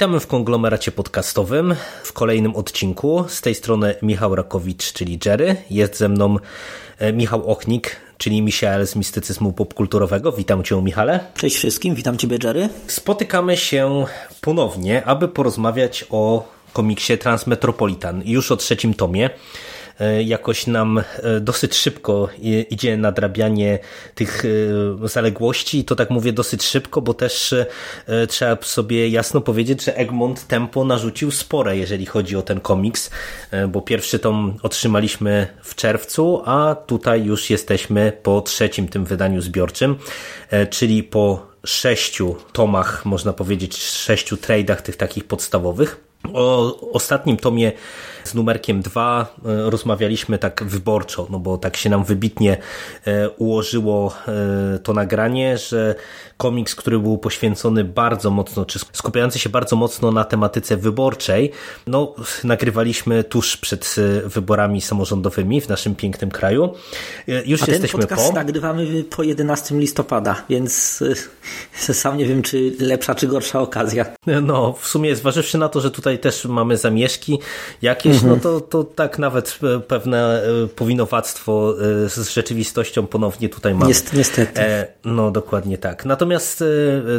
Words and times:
Witamy 0.00 0.20
w 0.20 0.26
konglomeracie 0.26 0.92
podcastowym 0.92 1.74
w 2.04 2.12
kolejnym 2.12 2.56
odcinku. 2.56 3.24
Z 3.28 3.40
tej 3.40 3.54
strony 3.54 3.94
Michał 4.02 4.34
Rakowicz, 4.34 4.92
czyli 4.92 5.18
Jerry. 5.24 5.56
Jest 5.70 5.96
ze 5.96 6.08
mną 6.08 6.36
e, 6.98 7.12
Michał 7.12 7.50
Ochnik, 7.50 7.96
czyli 8.18 8.42
Michael 8.42 8.86
z 8.86 8.96
mistycyzmu 8.96 9.52
popkulturowego. 9.52 10.32
Witam 10.32 10.64
Cię, 10.64 10.82
Michale. 10.82 11.20
Cześć 11.34 11.56
wszystkim, 11.56 11.94
witam 11.94 12.18
Ciebie, 12.18 12.38
Jerry. 12.44 12.68
Spotykamy 12.86 13.56
się 13.56 14.04
ponownie, 14.40 15.04
aby 15.04 15.28
porozmawiać 15.28 16.04
o 16.10 16.48
komiksie 16.72 17.18
Transmetropolitan, 17.18 18.22
już 18.24 18.52
o 18.52 18.56
trzecim 18.56 18.94
tomie. 18.94 19.30
E, 20.00 20.22
jakoś 20.22 20.66
nam 20.66 20.98
e, 20.98 21.40
dosyć 21.40 21.74
szybko 21.74 22.28
idzie 22.70 22.96
nadrabianie 22.96 23.78
tych 24.14 24.44
e, 25.04 25.08
zaległości 25.08 25.78
i 25.78 25.84
to 25.84 25.96
tak 25.96 26.10
mówię 26.10 26.32
dosyć 26.32 26.62
szybko, 26.62 27.02
bo 27.02 27.14
też 27.14 27.54
trzeba 28.28 28.56
sobie 28.62 29.08
jasno 29.08 29.40
powiedzieć, 29.40 29.84
że 29.84 29.96
Egmont 29.96 30.46
Tempo 30.46 30.84
narzucił 30.84 31.30
spore, 31.30 31.76
jeżeli 31.76 32.06
chodzi 32.06 32.36
o 32.36 32.42
ten 32.42 32.60
komiks, 32.60 33.10
bo 33.68 33.82
pierwszy 33.82 34.18
tom 34.18 34.56
otrzymaliśmy 34.62 35.46
w 35.62 35.74
czerwcu, 35.74 36.42
a 36.44 36.76
tutaj 36.86 37.24
już 37.24 37.50
jesteśmy 37.50 38.12
po 38.22 38.40
trzecim 38.40 38.88
tym 38.88 39.04
wydaniu 39.04 39.40
zbiorczym, 39.40 39.96
czyli 40.70 41.02
po 41.02 41.46
sześciu 41.64 42.36
tomach, 42.52 43.04
można 43.04 43.32
powiedzieć, 43.32 43.76
sześciu 43.76 44.36
tradeach 44.36 44.82
tych 44.82 44.96
takich 44.96 45.24
podstawowych. 45.24 46.09
O 46.32 46.76
ostatnim 46.92 47.36
tomie 47.36 47.72
z 48.24 48.34
numerkiem 48.34 48.82
2 48.82 49.20
e, 49.44 49.70
rozmawialiśmy 49.70 50.38
tak 50.38 50.64
wyborczo, 50.64 51.26
no 51.30 51.38
bo 51.38 51.58
tak 51.58 51.76
się 51.76 51.90
nam 51.90 52.04
wybitnie 52.04 52.56
e, 53.06 53.30
ułożyło 53.30 54.14
e, 54.28 54.78
to 54.78 54.92
nagranie, 54.92 55.58
że 55.58 55.94
komiks, 56.40 56.74
który 56.74 56.98
był 56.98 57.18
poświęcony 57.18 57.84
bardzo 57.84 58.30
mocno, 58.30 58.64
czy 58.64 58.78
skupiający 58.92 59.38
się 59.38 59.48
bardzo 59.48 59.76
mocno 59.76 60.12
na 60.12 60.24
tematyce 60.24 60.76
wyborczej, 60.76 61.50
no 61.86 62.14
nagrywaliśmy 62.44 63.24
tuż 63.24 63.56
przed 63.56 63.96
wyborami 64.24 64.80
samorządowymi 64.80 65.60
w 65.60 65.68
naszym 65.68 65.94
pięknym 65.94 66.30
kraju. 66.30 66.74
Już 67.46 67.62
A 67.62 67.66
jesteśmy 67.66 67.98
ten 67.98 68.08
podcast 68.08 68.28
po. 68.28 68.34
nagrywamy 68.34 69.04
po 69.04 69.22
11 69.22 69.74
listopada, 69.74 70.42
więc 70.48 71.04
sam 71.92 72.16
nie 72.18 72.26
wiem, 72.26 72.42
czy 72.42 72.72
lepsza, 72.80 73.14
czy 73.14 73.26
gorsza 73.26 73.60
okazja. 73.60 74.06
No, 74.42 74.72
w 74.80 74.86
sumie 74.86 75.16
zważywszy 75.16 75.58
na 75.58 75.68
to, 75.68 75.80
że 75.80 75.90
tutaj 75.90 76.18
też 76.18 76.44
mamy 76.44 76.76
zamieszki 76.76 77.38
jakieś, 77.82 78.22
no 78.22 78.30
Mhm. 78.34 78.40
to, 78.40 78.60
to 78.60 78.84
tak 78.84 79.18
nawet 79.18 79.58
e, 79.76 79.80
pewne 79.80 80.42
e, 80.42 80.66
powinowactwo 80.66 81.74
e, 82.04 82.08
z 82.08 82.28
rzeczywistością 82.30 83.06
ponownie 83.06 83.48
tutaj 83.48 83.74
mamy. 83.74 83.88
Jest, 83.88 84.12
niestety. 84.12 84.60
No, 85.04 85.30
dokładnie 85.30 85.78
tak. 85.78 86.04
Natomiast 86.04 86.29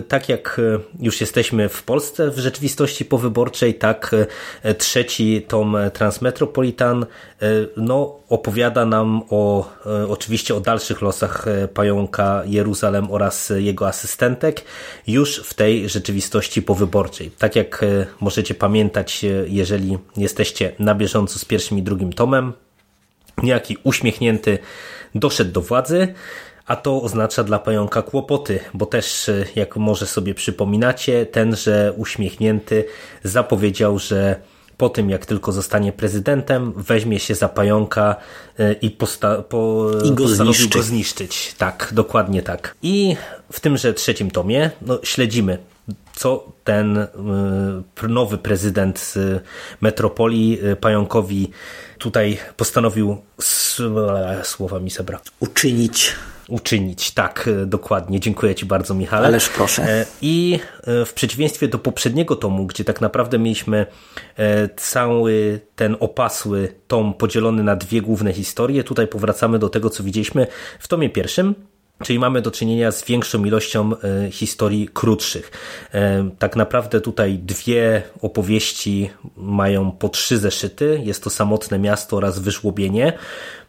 tak 0.08 0.30
jak 0.30 0.62
już 1.00 1.22
jesteśmy 1.22 1.70
w 1.70 1.84
Polsce 1.84 2.32
w 2.32 2.40
rzeczywistości 2.40 3.06
powyborczej, 3.06 3.74
tak 3.74 4.16
trzeci 4.78 5.46
tom 5.48 5.78
Transmetropolitan 5.94 7.06
no, 7.78 8.20
opowiada 8.30 8.86
nam 8.86 9.22
o 9.30 9.70
oczywiście 10.08 10.56
o 10.56 10.60
dalszych 10.60 11.02
losach 11.02 11.46
pająka 11.74 12.44
Jeruzalem 12.46 13.12
oraz 13.12 13.54
jego 13.56 13.88
asystentek 13.88 14.62
już 15.08 15.38
w 15.38 15.54
tej 15.54 15.90
rzeczywistości 15.90 16.62
powyborczej. 16.62 17.32
Tak 17.38 17.56
jak 17.56 17.86
możecie 18.20 18.54
pamiętać, 18.54 19.26
jeżeli 19.48 19.98
jesteście 20.18 20.72
na 20.80 20.96
bieżąco 20.96 21.40
z 21.40 21.46
pierwszym 21.46 21.78
i 21.78 21.84
drugim 21.84 22.14
tomem, 22.14 22.54
niejaki 23.44 23.78
uśmiechnięty 23.84 24.60
doszedł 25.16 25.52
do 25.52 25.62
władzy, 25.62 26.14
a 26.72 26.76
to 26.76 27.02
oznacza 27.02 27.44
dla 27.44 27.60
pająka 27.60 28.02
kłopoty, 28.02 28.60
bo 28.74 28.86
też, 28.86 29.32
jak 29.56 29.78
może 29.78 30.08
sobie 30.08 30.34
przypominacie, 30.34 31.26
tenże 31.26 31.94
uśmiechnięty 31.98 32.86
zapowiedział, 33.24 34.00
że 34.00 34.36
po 34.78 34.90
tym, 34.90 35.10
jak 35.10 35.26
tylko 35.26 35.52
zostanie 35.52 35.92
prezydentem, 35.92 36.74
weźmie 36.76 37.20
się 37.20 37.36
za 37.36 37.50
pająka 37.50 38.16
i, 38.82 38.92
posta 38.92 39.42
po 39.42 39.88
I 40.04 40.12
go 40.12 40.24
postanowił 40.24 40.54
zniszczy. 40.54 40.78
go 40.78 40.84
zniszczyć. 40.84 41.56
Tak, 41.58 41.90
dokładnie 41.92 42.42
tak. 42.42 42.76
I 42.82 43.16
w 43.52 43.60
tymże 43.60 43.94
trzecim 43.94 44.32
tomie 44.32 44.72
no, 44.82 45.00
śledzimy 45.04 45.58
co 46.16 46.52
ten 46.64 46.98
y, 46.98 47.08
nowy 48.08 48.38
prezydent 48.38 49.00
z 49.00 49.44
metropolii 49.82 50.60
y, 50.66 50.76
Pająkowi 50.76 51.52
tutaj 51.98 52.38
postanowił 52.58 53.18
słowa 54.44 54.80
mi 54.80 54.92
sebra. 54.92 55.20
Uczynić. 55.40 56.16
Uczynić, 56.52 57.12
tak, 57.12 57.48
y, 57.48 57.66
dokładnie. 57.66 58.20
Dziękuję 58.20 58.56
Ci 58.56 58.66
bardzo, 58.66 58.94
Michale. 58.94 59.28
Ależ 59.28 59.50
proszę. 59.50 59.84
E, 59.84 60.06
I 60.22 60.60
w 61.06 61.14
przeciwieństwie 61.14 61.68
do 61.68 61.80
poprzedniego 61.80 62.36
tomu, 62.36 62.66
gdzie 62.66 62.84
tak 62.84 63.02
naprawdę 63.02 63.40
mieliśmy 63.40 63.86
e, 64.38 64.70
cały 64.70 65.60
ten 65.76 65.98
opasły 66.00 66.74
tom 66.88 67.14
podzielony 67.14 67.64
na 67.64 67.76
dwie 67.76 68.02
główne 68.02 68.34
historie, 68.34 68.84
tutaj 68.84 69.08
powracamy 69.08 69.60
do 69.60 69.70
tego, 69.70 69.90
co 69.90 70.04
widzieliśmy 70.04 70.48
w 70.80 70.88
tomie 70.88 71.10
pierwszym, 71.10 71.56
Czyli 72.04 72.20
mamy 72.20 72.42
do 72.42 72.52
czynienia 72.52 72.92
z 72.92 73.06
większą 73.06 73.46
ilością 73.46 73.92
e, 73.96 74.32
historii 74.32 74.90
krótszych. 74.94 75.52
E, 75.94 76.30
tak 76.40 76.56
naprawdę 76.56 77.02
tutaj 77.02 77.38
dwie 77.38 78.04
opowieści 78.22 79.10
mają 79.38 79.92
po 79.92 80.10
trzy 80.10 80.38
zeszyty. 80.38 81.02
Jest 81.04 81.24
to 81.24 81.30
samotne 81.30 81.80
miasto 81.80 82.18
oraz 82.18 82.40
wyżłobienie. 82.40 83.14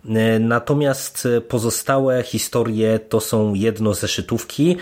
E, 0.09 0.39
natomiast 0.39 1.29
pozostałe 1.49 2.23
historie 2.23 2.99
to 2.99 3.21
są 3.21 3.55
jedno 3.55 3.95
zeszytówki 3.95 4.77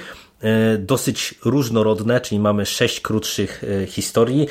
dosyć 0.79 1.35
różnorodne, 1.45 2.21
czyli 2.21 2.39
mamy 2.39 2.67
sześć 2.67 3.01
krótszych 3.01 3.63
historii. 3.87 4.47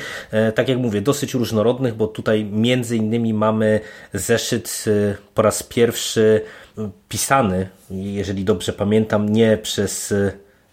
Tak 0.54 0.68
jak 0.68 0.78
mówię, 0.78 1.00
dosyć 1.00 1.34
różnorodnych, 1.34 1.94
bo 1.94 2.06
tutaj 2.06 2.44
między 2.44 2.96
innymi 2.96 3.34
mamy 3.34 3.80
zeszyt 4.14 4.84
po 5.34 5.42
raz 5.42 5.62
pierwszy 5.62 6.40
pisany, 7.08 7.68
jeżeli 7.90 8.44
dobrze 8.44 8.72
pamiętam, 8.72 9.28
nie 9.28 9.58
przez 9.58 10.14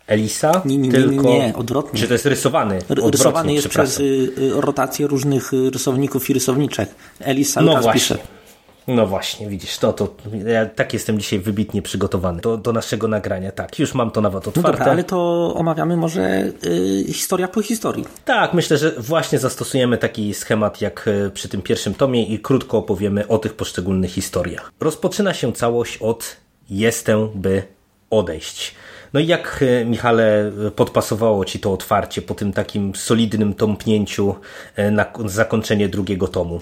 Elisa, 0.07 0.61
Nie, 0.65 0.77
nie, 0.77 0.91
tylko... 0.91 1.29
nie, 1.29 1.47
nie, 1.47 1.55
odwrotnie. 1.55 1.99
Czy 1.99 2.07
to 2.07 2.13
jest 2.13 2.25
rysowany? 2.25 2.79
Rysowany 2.89 3.53
jest 3.53 3.67
przez 3.67 3.99
y, 3.99 4.31
rotację 4.53 5.07
różnych 5.07 5.51
rysowników 5.73 6.29
i 6.29 6.33
rysowniczek. 6.33 6.89
Elis 7.19 7.53
cały 7.53 7.65
no 7.65 7.81
właśnie. 7.81 7.93
pisze. 7.93 8.17
No 8.87 9.07
właśnie, 9.07 9.49
widzisz, 9.49 9.77
to, 9.77 9.93
to 9.93 10.13
ja 10.45 10.65
tak 10.65 10.93
jestem 10.93 11.19
dzisiaj 11.19 11.39
wybitnie 11.39 11.81
przygotowany 11.81 12.41
do, 12.41 12.57
do 12.57 12.73
naszego 12.73 13.07
nagrania. 13.07 13.51
Tak, 13.51 13.79
już 13.79 13.93
mam 13.93 14.11
to 14.11 14.21
nawet 14.21 14.47
otwarte. 14.47 14.71
No 14.71 14.77
dobra, 14.77 14.91
ale 14.91 15.03
to 15.03 15.53
omawiamy 15.55 15.97
może 15.97 16.51
y, 16.65 17.13
historia 17.13 17.47
po 17.47 17.61
historii. 17.61 18.05
Tak, 18.25 18.53
myślę, 18.53 18.77
że 18.77 18.91
właśnie 18.91 19.39
zastosujemy 19.39 19.97
taki 19.97 20.33
schemat 20.33 20.81
jak 20.81 21.09
przy 21.33 21.49
tym 21.49 21.61
pierwszym 21.61 21.93
tomie 21.93 22.25
i 22.25 22.39
krótko 22.39 22.77
opowiemy 22.77 23.27
o 23.27 23.37
tych 23.37 23.53
poszczególnych 23.53 24.11
historiach. 24.11 24.71
Rozpoczyna 24.79 25.33
się 25.33 25.53
całość 25.53 25.97
od 25.97 26.37
jestem, 26.69 27.29
by 27.35 27.63
odejść. 28.09 28.75
No 29.13 29.19
i 29.19 29.27
jak, 29.27 29.63
Michale, 29.85 30.51
podpasowało 30.75 31.45
Ci 31.45 31.59
to 31.59 31.73
otwarcie 31.73 32.21
po 32.21 32.33
tym 32.33 32.53
takim 32.53 32.95
solidnym 32.95 33.53
tąpnięciu 33.53 34.35
na 34.91 35.05
zakończenie 35.25 35.89
drugiego 35.89 36.27
tomu? 36.27 36.61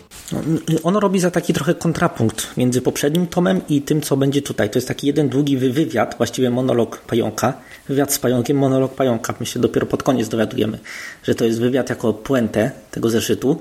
Ono 0.83 1.00
robi 1.00 1.19
za 1.19 1.31
taki 1.31 1.53
trochę 1.53 1.75
kontrapunkt 1.75 2.57
między 2.57 2.81
poprzednim 2.81 3.27
tomem 3.27 3.62
i 3.69 3.81
tym, 3.81 4.01
co 4.01 4.18
będzie 4.18 4.42
tutaj. 4.42 4.69
To 4.69 4.77
jest 4.77 4.88
taki 4.88 5.07
jeden 5.07 5.30
długi 5.30 5.57
wywiad, 5.57 6.15
właściwie 6.18 6.50
monolog 6.50 6.97
pająka. 6.97 7.53
Wywiad 7.89 8.13
z 8.13 8.19
pająkiem, 8.19 8.57
monolog 8.57 8.95
pająka. 8.95 9.33
My 9.39 9.45
się 9.45 9.59
dopiero 9.59 9.86
pod 9.86 10.03
koniec 10.03 10.30
dowiadujemy, 10.30 10.80
że 11.24 11.36
to 11.36 11.45
jest 11.45 11.59
wywiad 11.59 11.89
jako 11.89 12.13
puentę 12.13 12.71
tego 12.91 13.09
zeszytu, 13.09 13.59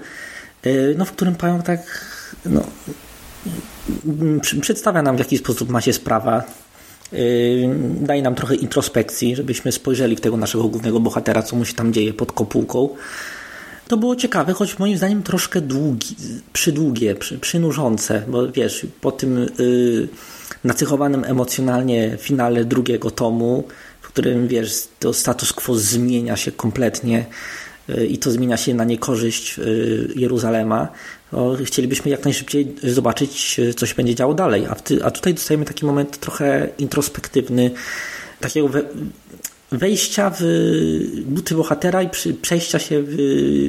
no, 0.96 1.04
w 1.04 1.12
którym 1.12 1.34
pająk 1.34 1.62
tak 1.62 2.06
no, 2.46 2.62
przedstawia 4.60 5.02
nam, 5.02 5.16
w 5.16 5.18
jaki 5.18 5.38
sposób 5.38 5.68
ma 5.70 5.80
się 5.80 5.92
sprawa 5.92 6.44
daje 8.00 8.22
nam 8.22 8.34
trochę 8.34 8.54
introspekcji, 8.54 9.36
żebyśmy 9.36 9.72
spojrzeli 9.72 10.16
w 10.16 10.20
tego 10.20 10.36
naszego 10.36 10.64
głównego 10.64 11.00
bohatera, 11.00 11.42
co 11.42 11.56
mu 11.56 11.64
się 11.64 11.74
tam 11.74 11.92
dzieje 11.92 12.12
pod 12.12 12.32
kopułką. 12.32 12.88
To 13.88 13.96
było 13.96 14.16
ciekawe, 14.16 14.52
choć 14.52 14.78
moim 14.78 14.96
zdaniem 14.96 15.22
troszkę 15.22 15.60
długi, 15.60 16.16
przydługie, 16.52 17.14
przy, 17.14 17.38
przynużące, 17.38 18.22
bo 18.28 18.52
wiesz, 18.52 18.86
po 19.00 19.12
tym 19.12 19.46
yy, 19.58 20.08
nacechowanym 20.64 21.24
emocjonalnie 21.24 22.16
finale 22.20 22.64
drugiego 22.64 23.10
tomu, 23.10 23.64
w 24.00 24.08
którym 24.08 24.48
wiesz, 24.48 24.88
to 24.98 25.12
status 25.12 25.52
quo 25.52 25.74
zmienia 25.74 26.36
się 26.36 26.52
kompletnie 26.52 27.26
y, 27.88 28.06
i 28.06 28.18
to 28.18 28.30
zmienia 28.30 28.56
się 28.56 28.74
na 28.74 28.84
niekorzyść 28.84 29.58
y, 29.58 30.08
Jeruzalema, 30.16 30.88
chcielibyśmy 31.64 32.10
jak 32.10 32.24
najszybciej 32.24 32.74
zobaczyć, 32.82 33.58
y, 33.58 33.74
co 33.74 33.86
się 33.86 33.94
będzie 33.94 34.14
działo 34.14 34.34
dalej. 34.34 34.66
A, 34.70 34.74
ty, 34.74 35.04
a 35.04 35.10
tutaj 35.10 35.34
dostajemy 35.34 35.64
taki 35.64 35.86
moment 35.86 36.18
trochę 36.18 36.68
introspektywny, 36.78 37.70
takiego 38.40 38.68
we, 38.68 38.82
wejścia 39.72 40.32
w 40.38 40.42
buty 41.24 41.54
bohatera 41.54 42.02
i 42.02 42.08
przy, 42.08 42.34
przejścia 42.34 42.78
się 42.78 43.02
w, 43.06 43.16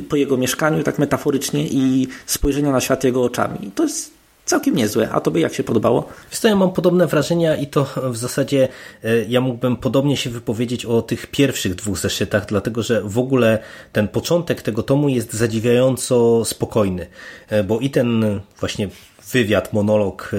po 0.10 0.16
jego 0.16 0.38
mieszkaniu, 0.38 0.84
tak 0.84 1.00
metaforycznie, 1.00 1.68
i 1.68 2.08
spojrzenia 2.26 2.72
na 2.72 2.82
świat 2.82 3.04
jego 3.04 3.24
oczami. 3.24 3.72
To 3.76 3.84
jest 3.84 4.15
całkiem 4.46 4.76
niezłe. 4.76 5.10
A 5.12 5.22
tobie 5.22 5.42
jak 5.42 5.54
się 5.54 5.64
podobało? 5.64 6.08
Wiesz 6.32 6.44
ja 6.44 6.56
mam 6.56 6.72
podobne 6.72 7.08
wrażenia 7.08 7.56
i 7.56 7.68
to 7.68 7.88
w 8.04 8.18
zasadzie 8.18 8.68
e, 9.04 9.24
ja 9.28 9.42
mógłbym 9.42 9.78
podobnie 9.78 10.18
się 10.18 10.30
wypowiedzieć 10.30 10.86
o 10.86 11.02
tych 11.02 11.28
pierwszych 11.28 11.76
dwóch 11.76 11.98
zeszytach, 11.98 12.46
dlatego 12.46 12.84
że 12.84 13.02
w 13.02 13.18
ogóle 13.18 13.60
ten 13.92 14.08
początek 14.08 14.62
tego 14.62 14.84
tomu 14.84 15.10
jest 15.10 15.34
zadziwiająco 15.34 16.46
spokojny, 16.46 17.08
e, 17.50 17.64
bo 17.64 17.80
i 17.80 17.90
ten 17.90 18.40
właśnie 18.60 18.90
wywiad, 19.32 19.74
monolog 19.74 20.32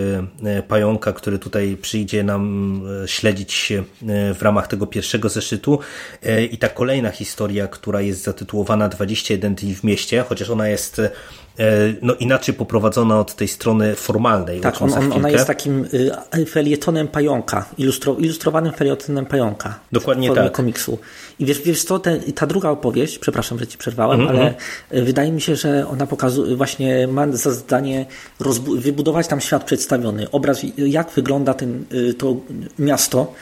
e, 0.44 0.62
Pająka, 0.62 1.12
który 1.12 1.38
tutaj 1.38 1.76
przyjdzie 1.82 2.24
nam 2.24 2.82
śledzić 3.06 3.72
w 4.34 4.42
ramach 4.42 4.68
tego 4.68 4.86
pierwszego 4.86 5.28
zeszytu 5.28 5.78
i 6.50 6.58
ta 6.58 6.68
kolejna 6.68 7.10
historia, 7.10 7.68
która 7.68 8.00
jest 8.00 8.22
zatytułowana 8.22 8.88
21 8.88 9.54
dni 9.54 9.74
w 9.74 9.84
mieście, 9.84 10.24
chociaż 10.28 10.50
ona 10.50 10.68
jest 10.68 11.00
no 12.02 12.14
inaczej 12.14 12.54
poprowadzona 12.54 13.20
od 13.20 13.34
tej 13.34 13.48
strony 13.48 13.94
formalnej. 13.94 14.60
Tak, 14.60 14.82
on, 14.82 14.92
on, 14.92 15.12
ona 15.12 15.30
jest 15.30 15.46
takim 15.46 15.86
y, 16.34 16.46
felietonem 16.46 17.08
pająka, 17.08 17.64
ilustro, 17.78 18.14
ilustrowanym 18.14 18.72
felietonem 18.72 19.26
pająka. 19.26 19.78
Dokładnie 19.92 20.32
w 20.32 20.34
tak. 20.34 20.52
komiksu. 20.52 20.98
I 21.38 21.46
wiesz, 21.46 21.62
wiesz 21.62 21.84
co, 21.84 21.98
te, 21.98 22.18
ta 22.18 22.46
druga 22.46 22.70
opowieść, 22.70 23.18
przepraszam, 23.18 23.58
że 23.58 23.66
ci 23.66 23.78
przerwałem, 23.78 24.20
mm 24.20 24.32
-hmm. 24.32 24.38
ale 24.38 24.48
mhm. 24.48 25.04
wydaje 25.04 25.32
mi 25.32 25.40
się, 25.40 25.56
że 25.56 25.88
ona 25.88 26.06
pokazuje, 26.06 26.56
właśnie 26.56 27.06
ma 27.06 27.32
za 27.32 27.52
zadanie 27.52 28.06
wybudować 28.78 29.26
tam 29.28 29.40
świat 29.40 29.64
przedstawiony, 29.64 30.30
obraz, 30.30 30.60
jak 30.76 31.10
wygląda 31.10 31.54
ten, 31.54 31.84
y, 31.92 32.14
to 32.14 32.36
miasto, 32.78 33.32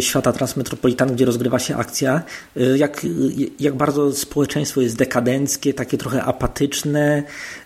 świata 0.00 0.32
transmetropolitanu, 0.32 1.14
gdzie 1.14 1.24
rozgrywa 1.24 1.58
się 1.58 1.76
akcja, 1.76 2.22
y, 2.56 2.78
jak, 2.78 3.06
jak 3.60 3.76
bardzo 3.76 4.12
społeczeństwo 4.12 4.80
jest 4.80 4.96
dekadenckie, 4.96 5.74
takie 5.74 5.98
trochę 5.98 6.24
apatyczne, 6.24 7.22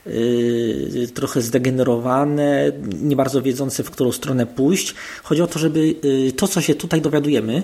y, 0.07 1.09
trochę 1.15 1.43
zdegenerowane, 1.43 2.73
nie 3.03 3.17
bardzo 3.17 3.43
wiedzące, 3.43 3.83
w 3.83 3.91
którą 3.91 4.13
stronę 4.13 4.47
pójść. 4.47 4.95
Chodzi 5.23 5.43
o 5.43 5.47
to, 5.47 5.59
żeby 5.59 5.95
y, 6.05 6.33
to, 6.33 6.49
co 6.49 6.61
się 6.61 6.75
tutaj 6.75 7.01
dowiadujemy, 7.01 7.63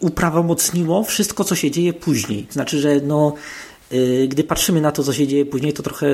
uprawomocniło 0.00 1.04
wszystko, 1.04 1.44
co 1.44 1.54
się 1.54 1.70
dzieje 1.70 1.92
później. 1.92 2.46
Znaczy, 2.50 2.80
że 2.80 3.00
no, 3.00 3.34
gdy 4.28 4.44
patrzymy 4.44 4.80
na 4.80 4.92
to, 4.92 5.02
co 5.02 5.12
się 5.12 5.26
dzieje 5.26 5.46
później, 5.46 5.72
to 5.72 5.82
trochę 5.82 6.06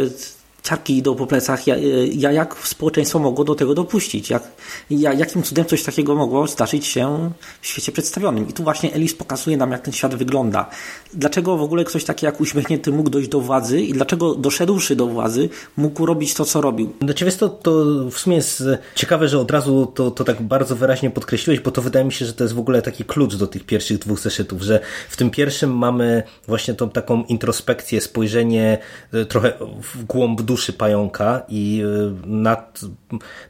ciarki 0.66 0.98
idą 0.98 1.14
po 1.14 1.26
plecach. 1.26 1.66
Ja, 1.66 1.76
ja, 2.12 2.32
jak 2.32 2.56
społeczeństwo 2.64 3.18
mogło 3.18 3.44
do 3.44 3.54
tego 3.54 3.74
dopuścić? 3.74 4.30
Jak, 4.30 4.42
ja, 4.90 5.12
jakim 5.12 5.42
cudem 5.42 5.64
coś 5.64 5.82
takiego 5.82 6.14
mogło 6.14 6.46
zdarzyć 6.46 6.86
się 6.86 7.30
w 7.60 7.66
świecie 7.66 7.92
przedstawionym? 7.92 8.48
I 8.48 8.52
tu 8.52 8.62
właśnie 8.62 8.92
Elis 8.92 9.14
pokazuje 9.14 9.56
nam, 9.56 9.72
jak 9.72 9.82
ten 9.82 9.92
świat 9.92 10.14
wygląda. 10.14 10.70
Dlaczego 11.14 11.56
w 11.56 11.62
ogóle 11.62 11.84
ktoś 11.84 12.04
taki 12.04 12.26
jak 12.26 12.40
uśmiechnięty 12.40 12.92
mógł 12.92 13.10
dojść 13.10 13.28
do 13.28 13.40
władzy 13.40 13.80
i 13.80 13.92
dlaczego 13.92 14.34
doszedłszy 14.34 14.96
do 14.96 15.06
władzy 15.06 15.48
mógł 15.76 16.06
robić 16.06 16.34
to, 16.34 16.44
co 16.44 16.60
robił? 16.60 16.92
Dla 17.00 17.14
Ciebie 17.14 17.32
to, 17.32 17.48
to 17.48 17.84
w 18.10 18.18
sumie 18.18 18.36
jest 18.36 18.62
ciekawe, 18.94 19.28
że 19.28 19.38
od 19.38 19.50
razu 19.50 19.92
to, 19.94 20.10
to 20.10 20.24
tak 20.24 20.42
bardzo 20.42 20.76
wyraźnie 20.76 21.10
podkreśliłeś, 21.10 21.60
bo 21.60 21.70
to 21.70 21.82
wydaje 21.82 22.04
mi 22.04 22.12
się, 22.12 22.26
że 22.26 22.32
to 22.32 22.44
jest 22.44 22.54
w 22.54 22.58
ogóle 22.58 22.82
taki 22.82 23.04
klucz 23.04 23.34
do 23.36 23.46
tych 23.46 23.66
pierwszych 23.66 23.98
dwóch 23.98 24.20
zeszytów, 24.20 24.62
że 24.62 24.80
w 25.08 25.16
tym 25.16 25.30
pierwszym 25.30 25.76
mamy 25.76 26.22
właśnie 26.46 26.74
tą 26.74 26.90
taką 26.90 27.24
introspekcję, 27.24 28.00
spojrzenie 28.00 28.78
e, 29.12 29.24
trochę 29.24 29.52
w 29.94 30.04
głąb 30.04 30.42
duszy 30.42 30.55
duszy 30.56 30.72
pająka 30.72 31.42
i 31.48 31.82
y, 31.84 32.26
na, 32.26 32.56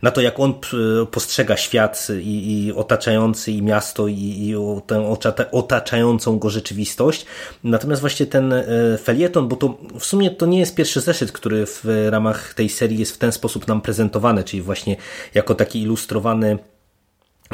na 0.02 0.10
to, 0.10 0.20
jak 0.20 0.40
on 0.40 0.54
y, 1.02 1.06
postrzega 1.06 1.56
świat 1.56 2.08
i, 2.20 2.66
i 2.66 2.72
otaczający 2.72 3.52
i 3.52 3.62
miasto 3.62 4.08
i, 4.08 4.14
i 4.14 4.54
tę 4.86 5.16
otaczającą 5.52 6.38
go 6.38 6.50
rzeczywistość. 6.50 7.26
Natomiast 7.64 8.00
właśnie 8.00 8.26
ten 8.26 8.52
y, 8.52 8.98
felieton, 9.02 9.48
bo 9.48 9.56
to 9.56 9.78
w 9.98 10.04
sumie 10.04 10.30
to 10.30 10.46
nie 10.46 10.58
jest 10.58 10.74
pierwszy 10.74 11.00
zeszyt, 11.00 11.32
który 11.32 11.66
w 11.66 11.84
ramach 12.10 12.54
tej 12.54 12.68
serii 12.68 12.98
jest 12.98 13.12
w 13.12 13.18
ten 13.18 13.32
sposób 13.32 13.68
nam 13.68 13.80
prezentowany, 13.80 14.44
czyli 14.44 14.62
właśnie 14.62 14.96
jako 15.34 15.54
taki 15.54 15.82
ilustrowany 15.82 16.58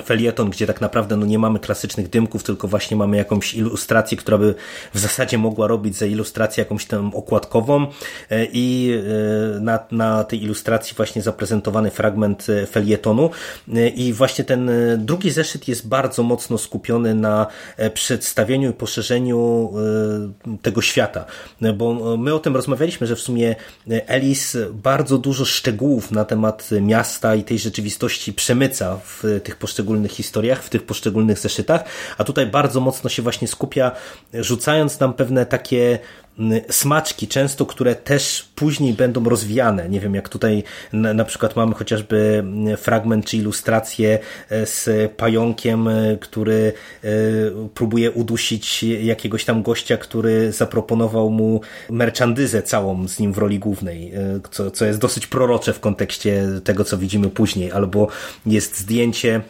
felieton, 0.04 0.50
gdzie 0.50 0.66
tak 0.66 0.80
naprawdę 0.80 1.16
no 1.16 1.26
nie 1.26 1.38
mamy 1.38 1.58
klasycznych 1.58 2.08
dymków, 2.08 2.42
tylko 2.42 2.68
właśnie 2.68 2.96
mamy 2.96 3.16
jakąś 3.16 3.54
ilustrację, 3.54 4.16
która 4.16 4.38
by 4.38 4.54
w 4.94 4.98
zasadzie 4.98 5.38
mogła 5.38 5.66
robić 5.66 5.96
za 5.96 6.06
ilustrację 6.06 6.62
jakąś 6.62 6.86
tam 6.86 7.14
okładkową. 7.14 7.86
E, 8.30 8.46
i 8.52 8.92
e, 9.56 9.60
na, 9.60 9.78
na 9.90 10.24
tej 10.24 10.42
ilustracji 10.42 10.96
właśnie 10.96 11.22
zaprezentowany 11.22 11.90
fragment 11.90 12.46
e, 12.48 12.66
felietonu. 12.66 13.30
I 13.94 14.12
właśnie 14.12 14.44
ten 14.44 14.70
drugi 14.98 15.30
zeszyt 15.30 15.68
jest 15.68 15.88
bardzo 15.88 16.22
mocno 16.22 16.58
skupiony 16.58 17.14
na 17.14 17.46
przedstawieniu 17.94 18.70
i 18.70 18.72
poszerzeniu 18.72 19.72
tego 20.62 20.82
świata, 20.82 21.24
bo 21.74 22.16
my 22.16 22.34
o 22.34 22.38
tym 22.38 22.56
rozmawialiśmy, 22.56 23.06
że 23.06 23.16
w 23.16 23.20
sumie 23.20 23.56
Elis 23.88 24.56
bardzo 24.72 25.18
dużo 25.18 25.44
szczegółów 25.44 26.10
na 26.10 26.24
temat 26.24 26.70
miasta 26.80 27.34
i 27.34 27.44
tej 27.44 27.58
rzeczywistości 27.58 28.32
przemyca 28.32 29.00
w 29.04 29.40
tych 29.44 29.56
poszczególnych 29.56 29.81
poszczególnych 29.82 30.12
historiach, 30.12 30.62
w 30.62 30.70
tych 30.70 30.82
poszczególnych 30.82 31.38
zeszytach, 31.38 31.84
a 32.18 32.24
tutaj 32.24 32.46
bardzo 32.46 32.80
mocno 32.80 33.10
się 33.10 33.22
właśnie 33.22 33.48
skupia, 33.48 33.92
rzucając 34.34 35.00
nam 35.00 35.14
pewne 35.14 35.46
takie 35.46 35.98
mm, 36.38 36.60
smaczki 36.70 37.28
często, 37.28 37.66
które 37.66 37.94
też 37.94 38.48
później 38.54 38.94
będą 38.94 39.24
rozwijane. 39.24 39.88
Nie 39.88 40.00
wiem, 40.00 40.14
jak 40.14 40.28
tutaj 40.28 40.62
na, 40.92 41.14
na, 41.14 41.24
przykład 41.24 41.56
mamy 41.56 41.74
chociażby 41.74 42.36
mm, 42.38 42.76
fragment 42.76 43.26
czy 43.26 43.36
ilustrację 43.36 44.18
e, 44.50 44.66
z 44.66 45.12
pająkiem, 45.12 45.88
e, 45.88 46.16
który 46.20 46.72
e, 47.04 47.08
próbuje 47.74 48.10
udusić 48.10 48.82
jakiegoś 48.82 49.44
tam 49.44 49.62
gościa, 49.62 49.96
który 49.96 50.52
zaproponował 50.52 51.30
mu 51.30 51.60
merchandyzę 51.90 52.62
całą 52.62 53.08
z 53.08 53.18
nim 53.18 53.32
w 53.32 53.38
roli 53.38 53.58
głównej, 53.58 54.12
co, 54.50 54.70
co 54.70 54.84
jest 54.84 54.98
dosyć 54.98 55.26
prorocze 55.26 55.72
w 55.72 55.80
kontekście 55.80 56.48
tego, 56.64 56.84
co 56.84 56.98
widzimy 56.98 57.30
później, 57.30 57.72
albo 57.72 58.08
jest 58.46 58.78
zdjęcie 58.78 59.40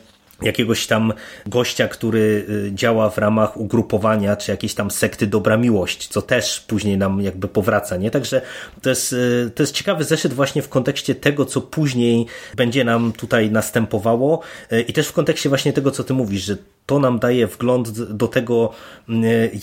jakiegoś 0.45 0.87
tam 0.87 1.13
gościa, 1.47 1.89
który 1.89 2.47
y, 2.69 2.71
działa 2.75 3.11
w 3.11 3.19
ramach 3.19 3.57
ugrupowania, 3.57 4.37
czy 4.37 4.51
jakiejś 4.51 4.75
tam 4.75 4.91
sekty 4.91 5.27
Dobra 5.27 5.57
Miłość, 5.57 6.09
co 6.09 6.23
też 6.23 6.61
później 6.61 6.99
nam 6.99 7.21
jakby 7.21 7.49
powraca, 7.49 7.97
nie? 7.97 8.11
Także 8.11 8.41
to 8.83 8.91
jest, 8.91 9.13
y, 9.13 9.51
to 9.55 9.63
jest 9.63 9.75
ciekawy 9.75 10.05
zeszyt 10.05 10.33
właśnie 10.33 10.63
w 10.63 10.69
kontekście 10.69 11.15
tego, 11.15 11.45
co 11.45 11.61
później 11.61 12.27
będzie 12.57 12.85
nam 12.85 13.13
tutaj 13.13 13.51
następowało 13.51 14.41
y, 14.73 14.81
i 14.81 14.93
też 14.93 15.09
w 15.09 15.13
kontekście 15.13 15.49
właśnie 15.49 15.73
tego, 15.73 15.91
co 15.91 16.05
ty 16.05 16.15
mówisz, 16.15 16.43
że 16.43 16.57
to 16.87 16.99
nam 16.99 17.19
daje 17.19 17.47
wgląd 17.47 17.91
do 18.03 18.29
tego, 18.29 18.73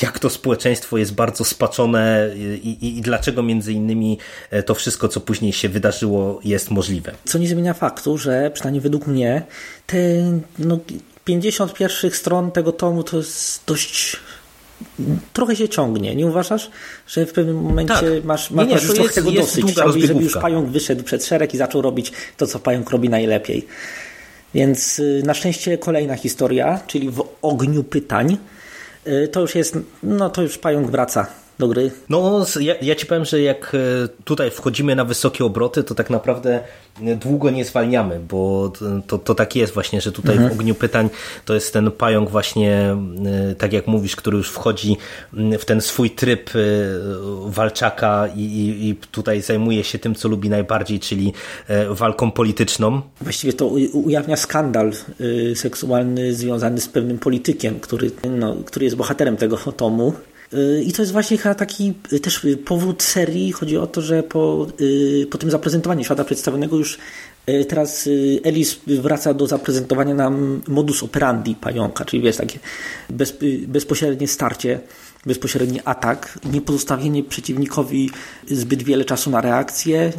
jak 0.01 0.19
to 0.19 0.29
społeczeństwo 0.29 0.97
jest 0.97 1.13
bardzo 1.13 1.43
spaczone 1.43 2.29
i, 2.35 2.69
i, 2.69 2.97
i, 2.97 3.01
dlaczego 3.01 3.43
między 3.43 3.73
innymi 3.73 4.17
to 4.65 4.75
wszystko, 4.75 5.07
co 5.07 5.19
później 5.19 5.53
się 5.53 5.69
wydarzyło, 5.69 6.39
jest 6.43 6.71
możliwe. 6.71 7.11
Co 7.25 7.37
nie 7.37 7.47
zmienia 7.47 7.73
faktu, 7.73 8.17
że 8.17 8.51
przynajmniej 8.53 8.81
według 8.81 9.07
mnie 9.07 9.41
te 9.87 9.97
no, 10.59 10.79
50 11.25 11.73
pierwszych 11.73 12.17
stron 12.17 12.51
tego 12.51 12.71
tomu 12.71 13.03
to 13.03 13.17
jest 13.17 13.63
dość 13.67 14.17
trochę 15.33 15.55
się 15.55 15.69
ciągnie. 15.69 16.15
Nie 16.15 16.25
uważasz, 16.25 16.69
że 17.07 17.25
w 17.25 17.33
pewnym 17.33 17.61
momencie 17.61 17.93
tak. 17.93 18.23
masz, 18.23 18.51
masz, 18.51 18.67
nie, 18.67 18.75
nie, 18.75 18.81
już 18.81 18.93
trochę 18.93 19.13
tego 19.13 19.31
dosyć. 19.31 19.65
Chciałbyś, 19.71 20.03
żeby 20.03 20.23
już 20.23 20.33
pająk 20.33 20.69
wyszedł 20.69 21.03
przed 21.03 21.25
szereg 21.25 21.53
i 21.53 21.57
zaczął 21.57 21.81
robić 21.81 22.11
to, 22.37 22.47
co 22.47 22.59
pająk 22.59 22.89
robi 22.89 23.09
najlepiej. 23.09 23.67
Więc 24.53 24.99
y, 24.99 25.23
na 25.25 25.33
szczęście 25.33 25.77
kolejna 25.77 26.15
historia, 26.15 26.79
czyli 26.87 27.09
w 27.09 27.23
ogniu 27.41 27.83
pytań, 27.83 28.37
y, 29.07 29.27
to 29.27 29.41
już 29.41 29.55
jest, 29.55 29.77
no 30.03 30.29
to 30.29 30.41
już 30.41 30.57
pająk 30.57 30.91
wraca 30.91 31.27
do 31.59 31.67
gry? 31.67 31.91
No, 32.09 32.45
ja, 32.59 32.75
ja 32.81 32.95
ci 32.95 33.05
powiem, 33.05 33.25
że 33.25 33.41
jak 33.41 33.75
e, 33.75 34.07
tutaj 34.23 34.51
wchodzimy 34.51 34.95
na 34.95 35.05
wysokie 35.05 35.45
obroty, 35.45 35.83
to 35.83 35.95
tak 35.95 36.09
naprawdę 36.09 36.59
długo 37.01 37.49
nie 37.49 37.65
zwalniamy, 37.65 38.19
bo 38.29 38.71
to, 39.07 39.17
to 39.17 39.35
tak 39.35 39.55
jest 39.55 39.73
właśnie, 39.73 40.01
że 40.01 40.11
tutaj 40.11 40.35
mhm. 40.35 40.53
w 40.53 40.59
ogniu 40.59 40.75
pytań 40.75 41.09
to 41.45 41.53
jest 41.53 41.73
ten 41.73 41.91
pająk 41.91 42.29
właśnie, 42.29 42.95
e, 43.51 43.55
tak 43.57 43.73
jak 43.73 43.87
mówisz, 43.87 44.15
który 44.15 44.37
już 44.37 44.49
wchodzi 44.49 44.97
w 45.59 45.65
ten 45.65 45.81
swój 45.81 46.11
tryb 46.11 46.49
e, 46.49 46.59
walczaka 47.45 48.27
i, 48.35 48.41
i, 48.41 48.89
i 48.89 48.95
tutaj 48.95 49.41
zajmuje 49.41 49.83
się 49.83 49.99
tym, 49.99 50.15
co 50.15 50.27
lubi 50.27 50.49
najbardziej, 50.49 50.99
czyli 50.99 51.33
walką 51.89 52.31
polityczną. 52.31 53.01
Właściwie 53.21 53.53
to 53.53 53.67
ujawnia 53.93 54.37
skandal 54.37 54.91
seksualny 55.55 56.33
związany 56.33 56.81
z 56.81 56.87
pewnym 56.87 57.19
politykiem, 57.19 57.79
który, 57.79 58.11
no, 58.29 58.55
który 58.65 58.85
jest 58.85 58.97
bohaterem 58.97 59.37
tego 59.37 59.57
tomu. 59.57 60.13
Y, 60.53 60.83
I 60.83 60.93
to 60.93 61.01
jest 61.01 61.11
właśnie 61.11 61.37
chyba 61.37 61.55
taki 61.55 61.93
y, 62.13 62.19
też 62.19 62.47
powód 62.65 63.03
serii. 63.03 63.51
Chodzi 63.51 63.77
o 63.77 63.87
to, 63.87 64.01
że 64.01 64.23
po, 64.23 64.67
y, 64.81 65.27
po 65.31 65.37
tym 65.37 65.51
zaprezentowaniu 65.51 66.03
świata 66.03 66.23
przedstawionego 66.23 66.77
już 66.77 66.97
Teraz 67.67 68.09
Elis 68.43 68.79
wraca 68.87 69.33
do 69.33 69.47
zaprezentowania 69.47 70.13
nam 70.13 70.61
modus 70.67 71.03
operandi 71.03 71.55
pająka, 71.55 72.05
czyli 72.05 72.23
wiesz, 72.23 72.37
takie 72.37 72.59
bez, 73.09 73.33
bezpośrednie 73.67 74.27
starcie 74.27 74.79
bezpośredni 75.25 75.79
atak, 75.85 76.39
nie 76.51 76.61
pozostawienie 76.61 77.23
przeciwnikowi 77.23 78.09
zbyt 78.51 78.83
wiele 78.83 79.05
czasu 79.05 79.29
na 79.29 79.41
reakcję, 79.41 80.13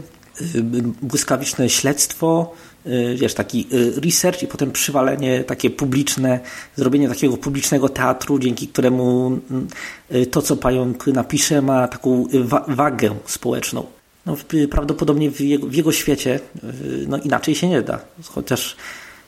błyskawiczne 1.02 1.68
śledztwo, 1.68 2.54
Y, 2.69 2.69
wiesz, 3.14 3.34
taki 3.34 3.66
y, 3.72 4.00
research 4.00 4.42
i 4.42 4.46
potem 4.46 4.72
przywalenie 4.72 5.44
takie 5.44 5.70
publiczne, 5.70 6.40
zrobienie 6.76 7.08
takiego 7.08 7.36
publicznego 7.36 7.88
teatru, 7.88 8.38
dzięki 8.38 8.68
któremu 8.68 9.38
y, 10.12 10.26
to, 10.26 10.42
co 10.42 10.56
pająk 10.56 11.06
napisze, 11.06 11.62
ma 11.62 11.88
taką 11.88 12.26
wa 12.44 12.64
wagę 12.68 13.14
społeczną. 13.26 13.86
No, 14.26 14.36
prawdopodobnie 14.70 15.30
w 15.30 15.40
jego, 15.40 15.66
w 15.66 15.74
jego 15.74 15.92
świecie 15.92 16.40
no, 17.08 17.18
inaczej 17.18 17.54
się 17.54 17.68
nie 17.68 17.82
da. 17.82 18.00
Chociaż 18.24 18.76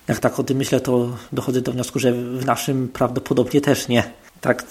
jak 0.09 0.18
tak 0.18 0.40
o 0.40 0.44
tym 0.44 0.56
myślę, 0.56 0.80
to 0.80 1.16
dochodzę 1.32 1.61
do 1.61 1.73
wniosku, 1.73 1.99
że 1.99 2.12
w 2.12 2.44
naszym 2.47 2.88
prawdopodobnie 2.88 3.61
też 3.61 3.88
nie. 3.88 4.04
Tak, 4.40 4.64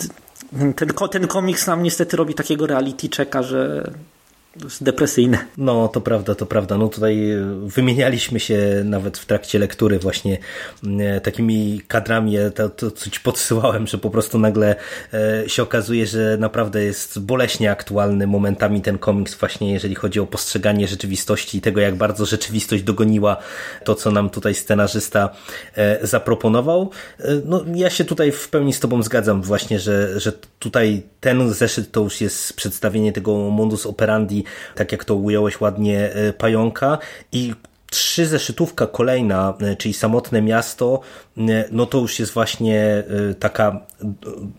ten, 0.75 0.93
ten 1.11 1.27
komiks 1.27 1.67
nam 1.67 1.83
niestety 1.83 2.17
robi 2.17 2.33
takiego 2.33 2.67
reality 2.67 3.09
checka, 3.17 3.43
że 3.43 3.91
depresyjne. 4.81 5.37
No, 5.57 5.87
to 5.87 6.01
prawda, 6.01 6.35
to 6.35 6.45
prawda. 6.45 6.77
No 6.77 6.87
tutaj 6.87 7.31
e, 7.31 7.37
wymienialiśmy 7.65 8.39
się 8.39 8.81
nawet 8.85 9.17
w 9.17 9.25
trakcie 9.25 9.59
lektury 9.59 9.99
właśnie 9.99 10.37
e, 10.99 11.21
takimi 11.21 11.81
kadrami, 11.87 12.35
to, 12.55 12.69
to 12.69 12.91
co 12.91 13.09
ci 13.09 13.19
podsyłałem, 13.19 13.87
że 13.87 13.97
po 13.97 14.09
prostu 14.09 14.39
nagle 14.39 14.75
e, 15.13 15.49
się 15.49 15.63
okazuje, 15.63 16.07
że 16.07 16.37
naprawdę 16.39 16.83
jest 16.83 17.19
boleśnie 17.19 17.71
aktualny 17.71 18.27
momentami 18.27 18.81
ten 18.81 18.97
komiks 18.97 19.35
właśnie, 19.35 19.73
jeżeli 19.73 19.95
chodzi 19.95 20.19
o 20.19 20.27
postrzeganie 20.27 20.87
rzeczywistości 20.87 21.57
i 21.57 21.61
tego, 21.61 21.81
jak 21.81 21.95
bardzo 21.95 22.25
rzeczywistość 22.25 22.83
dogoniła 22.83 23.37
to, 23.83 23.95
co 23.95 24.11
nam 24.11 24.29
tutaj 24.29 24.55
scenarzysta 24.55 25.29
zaproponował. 26.01 26.89
No, 27.45 27.65
ja 27.75 27.89
się 27.89 28.05
tutaj 28.05 28.31
w 28.31 28.49
pełni 28.49 28.73
z 28.73 28.79
tobą 28.79 29.03
zgadzam 29.03 29.41
właśnie, 29.41 29.79
że, 29.79 30.19
że 30.19 30.31
tutaj 30.59 31.03
ten 31.19 31.53
zeszyt 31.53 31.91
to 31.91 32.01
już 32.01 32.21
jest 32.21 32.53
przedstawienie 32.53 33.13
tego 33.13 33.49
modus 33.49 33.85
operandi 33.85 34.40
tak 34.75 34.91
jak 34.91 35.05
to 35.05 35.15
ująłeś 35.15 35.61
ładnie, 35.61 36.13
e, 36.13 36.33
pająka. 36.33 36.97
I 37.31 37.53
trzy 37.89 38.25
zeszytówka 38.25 38.87
kolejna, 38.87 39.53
e, 39.61 39.75
czyli 39.75 39.93
Samotne 39.93 40.41
Miasto, 40.41 40.99
e, 41.37 41.41
no 41.71 41.85
to 41.85 41.97
już 41.97 42.19
jest 42.19 42.33
właśnie 42.33 43.03
taka 43.39 43.79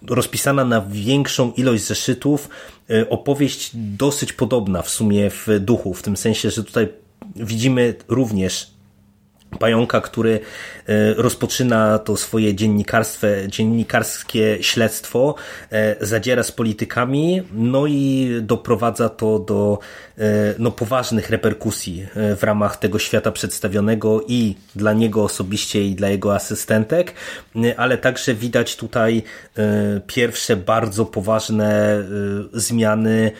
rozpisana 0.08 0.64
na 0.64 0.80
większą 0.80 1.52
ilość 1.52 1.86
zeszytów, 1.86 2.48
opowieść 3.10 3.70
dosyć 3.74 4.32
podobna 4.32 4.82
w 4.82 4.88
sumie 4.88 5.30
w 5.30 5.46
duchu, 5.60 5.94
w 5.94 6.02
tym 6.02 6.16
sensie, 6.16 6.50
że 6.50 6.64
tutaj 6.64 6.88
widzimy 7.36 7.94
również 8.08 8.70
pająka, 9.58 10.00
który 10.00 10.40
e, 10.86 11.14
rozpoczyna 11.14 11.98
to 11.98 12.16
swoje 12.16 12.54
dziennikarskie 13.48 14.58
śledztwo, 14.60 15.34
e, 15.72 16.06
zadziera 16.06 16.42
z 16.42 16.52
politykami, 16.52 17.42
no 17.52 17.86
i 17.86 18.30
doprowadza 18.40 19.08
to 19.08 19.38
do 19.38 19.78
e, 20.18 20.22
no, 20.58 20.70
poważnych 20.70 21.30
reperkusji 21.30 22.06
w 22.14 22.42
ramach 22.42 22.76
tego 22.76 22.98
świata 22.98 23.32
przedstawionego 23.32 24.20
i 24.28 24.54
dla 24.76 24.92
niego 24.92 25.24
osobiście 25.24 25.84
i 25.86 25.94
dla 25.94 26.08
jego 26.08 26.34
asystentek, 26.34 27.14
ale 27.76 27.98
także 27.98 28.34
widać 28.34 28.76
tutaj 28.76 29.22
pierwsze 30.06 30.56
bardzo 30.56 31.04
poważne 31.04 32.02
zmiany 32.52 33.32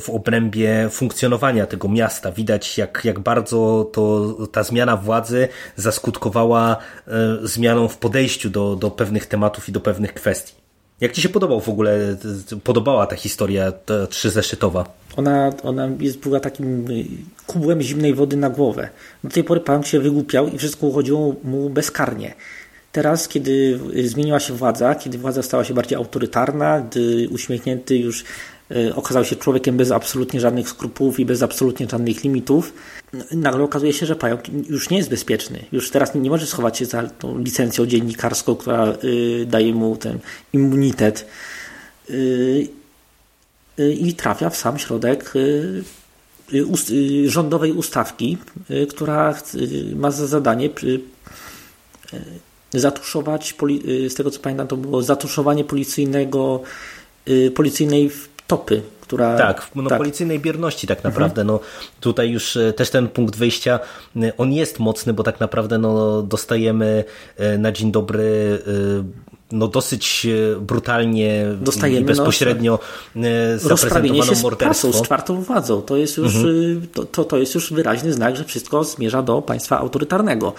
w 0.00 0.10
obrębie 0.10 0.88
funkcjonowania 0.90 1.66
tego 1.66 1.88
miasta. 1.88 2.32
Widać, 2.32 2.78
jak, 2.78 3.00
jak 3.04 3.18
bardzo 3.20 3.90
to, 3.92 4.36
ta 4.52 4.62
zmiana 4.62 4.96
władzy 4.96 5.48
zaskutkowała 5.76 6.76
e, 7.08 7.12
zmianą 7.42 7.88
w 7.88 7.98
podejściu 7.98 8.50
do, 8.50 8.76
do 8.76 8.90
pewnych 8.90 9.26
tematów 9.26 9.68
i 9.68 9.72
do 9.72 9.80
pewnych 9.80 10.14
kwestii. 10.14 10.54
Jak 11.00 11.12
Ci 11.12 11.22
się 11.22 11.28
podobał 11.28 11.60
w 11.60 11.68
ogóle, 11.68 12.16
podobała 12.64 13.06
ta 13.06 13.16
historia 13.16 13.72
ta 13.72 14.06
trzyzeszytowa? 14.06 14.84
Ona, 15.16 15.52
ona 15.62 15.88
jest, 16.00 16.18
była 16.18 16.40
takim 16.40 16.86
kubłem 17.46 17.82
zimnej 17.82 18.14
wody 18.14 18.36
na 18.36 18.50
głowę. 18.50 18.88
Do 19.24 19.30
tej 19.30 19.44
pory 19.44 19.60
pan 19.60 19.82
się 19.82 20.00
wygłupiał 20.00 20.48
i 20.48 20.58
wszystko 20.58 20.86
uchodziło 20.86 21.34
mu 21.44 21.70
bezkarnie. 21.70 22.34
Teraz, 22.92 23.28
kiedy 23.28 23.80
zmieniła 24.04 24.40
się 24.40 24.54
władza, 24.54 24.94
kiedy 24.94 25.18
władza 25.18 25.42
stała 25.42 25.64
się 25.64 25.74
bardziej 25.74 25.98
autorytarna, 25.98 26.80
gdy 26.80 27.28
uśmiechnięty 27.30 27.98
już 27.98 28.24
okazał 28.94 29.24
się 29.24 29.36
człowiekiem 29.36 29.76
bez 29.76 29.90
absolutnie 29.90 30.40
żadnych 30.40 30.68
skrupułów 30.68 31.20
i 31.20 31.24
bez 31.24 31.42
absolutnie 31.42 31.86
żadnych 31.90 32.24
limitów, 32.24 32.72
nagle 33.32 33.62
okazuje 33.64 33.92
się, 33.92 34.06
że 34.06 34.16
pająk 34.16 34.48
już 34.68 34.90
nie 34.90 34.96
jest 34.96 35.10
bezpieczny. 35.10 35.64
Już 35.72 35.90
teraz 35.90 36.14
nie 36.14 36.30
może 36.30 36.46
schować 36.46 36.78
się 36.78 36.86
za 36.86 37.02
tą 37.02 37.38
licencją 37.38 37.86
dziennikarską, 37.86 38.56
która 38.56 38.94
y, 39.04 39.46
daje 39.46 39.74
mu 39.74 39.96
ten 39.96 40.18
immunitet 40.52 41.26
y, 42.10 42.68
i 43.78 44.14
trafia 44.14 44.50
w 44.50 44.56
sam 44.56 44.78
środek 44.78 45.32
rządowej 47.26 47.72
ustawki, 47.72 48.38
która 48.88 49.34
ma 49.96 50.10
za 50.10 50.26
zadanie 50.26 50.70
zatuszować, 52.74 53.54
z 54.08 54.14
tego 54.14 54.30
co 54.30 54.40
pamiętam, 54.40 54.68
to 54.68 54.76
było 54.76 55.02
zatuszowanie 55.02 55.64
policyjnego, 55.64 56.62
policyjnej 57.54 58.10
topy, 58.46 58.82
która... 59.00 59.36
Tak, 59.36 59.70
no, 59.74 59.88
tak. 59.88 59.98
policyjnej 59.98 60.40
bierności 60.40 60.86
tak 60.86 61.04
naprawdę. 61.04 61.42
Mhm. 61.42 61.46
No, 61.46 61.60
tutaj 62.00 62.30
już 62.30 62.56
e, 62.56 62.72
też 62.72 62.90
ten 62.90 63.08
punkt 63.08 63.36
wyjścia, 63.36 63.80
e, 64.16 64.32
on 64.36 64.52
jest 64.52 64.78
mocny, 64.78 65.12
bo 65.12 65.22
tak 65.22 65.40
naprawdę 65.40 65.78
no, 65.78 66.22
dostajemy 66.22 67.04
e, 67.36 67.58
na 67.58 67.72
dzień 67.72 67.92
dobry 67.92 68.58
no 69.52 69.68
dosyć 69.68 70.26
brutalnie 70.60 71.44
Dostajemy, 71.60 72.00
i 72.00 72.00
no, 72.00 72.06
bezpośrednio 72.06 72.78
no, 73.14 73.28
zaprezentowaną 73.56 74.34
się 74.34 74.42
morderstwo. 74.42 74.92
z 74.92 75.02
czwartą 75.02 75.42
władzą. 75.42 75.82
To 75.82 75.96
jest, 75.96 76.16
już, 76.16 76.34
mhm. 76.34 76.86
to, 76.94 77.04
to, 77.04 77.24
to 77.24 77.36
jest 77.36 77.54
już 77.54 77.72
wyraźny 77.72 78.12
znak, 78.12 78.36
że 78.36 78.44
wszystko 78.44 78.84
zmierza 78.84 79.22
do 79.22 79.42
państwa 79.42 79.78
autorytarnego. 79.78 80.52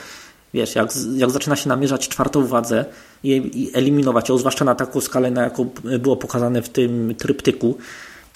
Wiesz, 0.53 0.75
jak, 0.75 0.89
jak 1.15 1.31
zaczyna 1.31 1.55
się 1.55 1.69
namierzać 1.69 2.07
czwartą 2.07 2.45
władzę 2.45 2.85
i, 3.23 3.51
i 3.53 3.77
eliminować 3.77 4.29
ją, 4.29 4.37
zwłaszcza 4.37 4.65
na 4.65 4.75
taką 4.75 5.01
skalę, 5.01 5.31
na 5.31 5.43
jaką 5.43 5.69
było 5.99 6.17
pokazane 6.17 6.61
w 6.61 6.69
tym 6.69 7.15
tryptyku, 7.17 7.77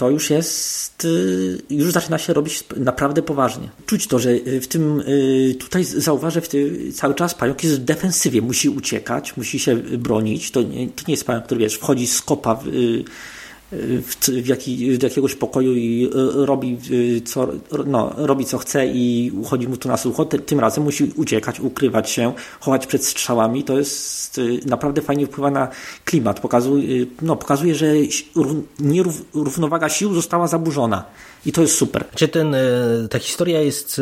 to 0.01 0.09
już 0.09 0.29
jest, 0.29 1.05
y, 1.05 1.61
już 1.69 1.91
zaczyna 1.91 2.17
się 2.17 2.33
robić 2.33 2.63
naprawdę 2.77 3.21
poważnie. 3.21 3.69
Czuć 3.85 4.07
to, 4.07 4.19
że 4.19 4.29
w 4.61 4.67
tym, 4.67 4.99
y, 4.99 5.55
tutaj 5.59 5.83
zauważę, 5.83 6.41
w 6.41 6.49
tym, 6.49 6.91
cały 6.93 7.15
czas 7.15 7.33
pająk 7.33 7.63
jest 7.63 7.75
w 7.75 7.83
defensywie, 7.83 8.41
musi 8.41 8.69
uciekać, 8.69 9.37
musi 9.37 9.59
się 9.59 9.75
bronić. 9.75 10.51
To 10.51 10.61
nie, 10.61 10.87
to 10.87 11.03
nie 11.07 11.13
jest 11.13 11.25
pająk, 11.25 11.45
który 11.45 11.59
wiesz, 11.59 11.75
wchodzi 11.75 12.07
z 12.07 12.21
kopa 12.21 12.55
w, 12.55 12.67
y, 12.67 13.03
w, 13.71 14.15
w, 14.43 14.47
jaki, 14.47 14.97
w 14.97 15.03
jakiegoś 15.03 15.35
pokoju 15.35 15.75
i 15.75 16.05
e, 16.05 16.45
robi 16.45 16.77
e, 17.17 17.21
co, 17.21 17.47
no, 17.85 18.13
robi 18.17 18.45
co 18.45 18.57
chce 18.57 18.87
i 18.87 19.31
uchodzi 19.41 19.67
mu 19.67 19.77
tu 19.77 19.87
na 19.87 19.97
sucho, 19.97 20.25
tym 20.25 20.59
razem 20.59 20.83
musi 20.83 21.11
uciekać, 21.15 21.59
ukrywać 21.59 22.09
się, 22.09 22.33
chować 22.59 22.87
przed 22.87 23.05
strzałami. 23.05 23.63
To 23.63 23.77
jest 23.77 24.37
e, 24.37 24.41
naprawdę 24.69 25.01
fajnie 25.01 25.27
wpływa 25.27 25.51
na 25.51 25.67
klimat. 26.05 26.39
Pokazuje, 26.39 27.05
no, 27.21 27.35
pokazuje 27.35 27.75
że 27.75 27.93
nierównowaga 28.79 29.89
sił 29.89 30.13
została 30.13 30.47
zaburzona. 30.47 31.05
I 31.45 31.51
to 31.51 31.61
jest 31.61 31.75
super. 31.75 32.05
Czy 32.15 32.27
ten, 32.27 32.55
ta 33.09 33.19
historia 33.19 33.61
jest 33.61 34.01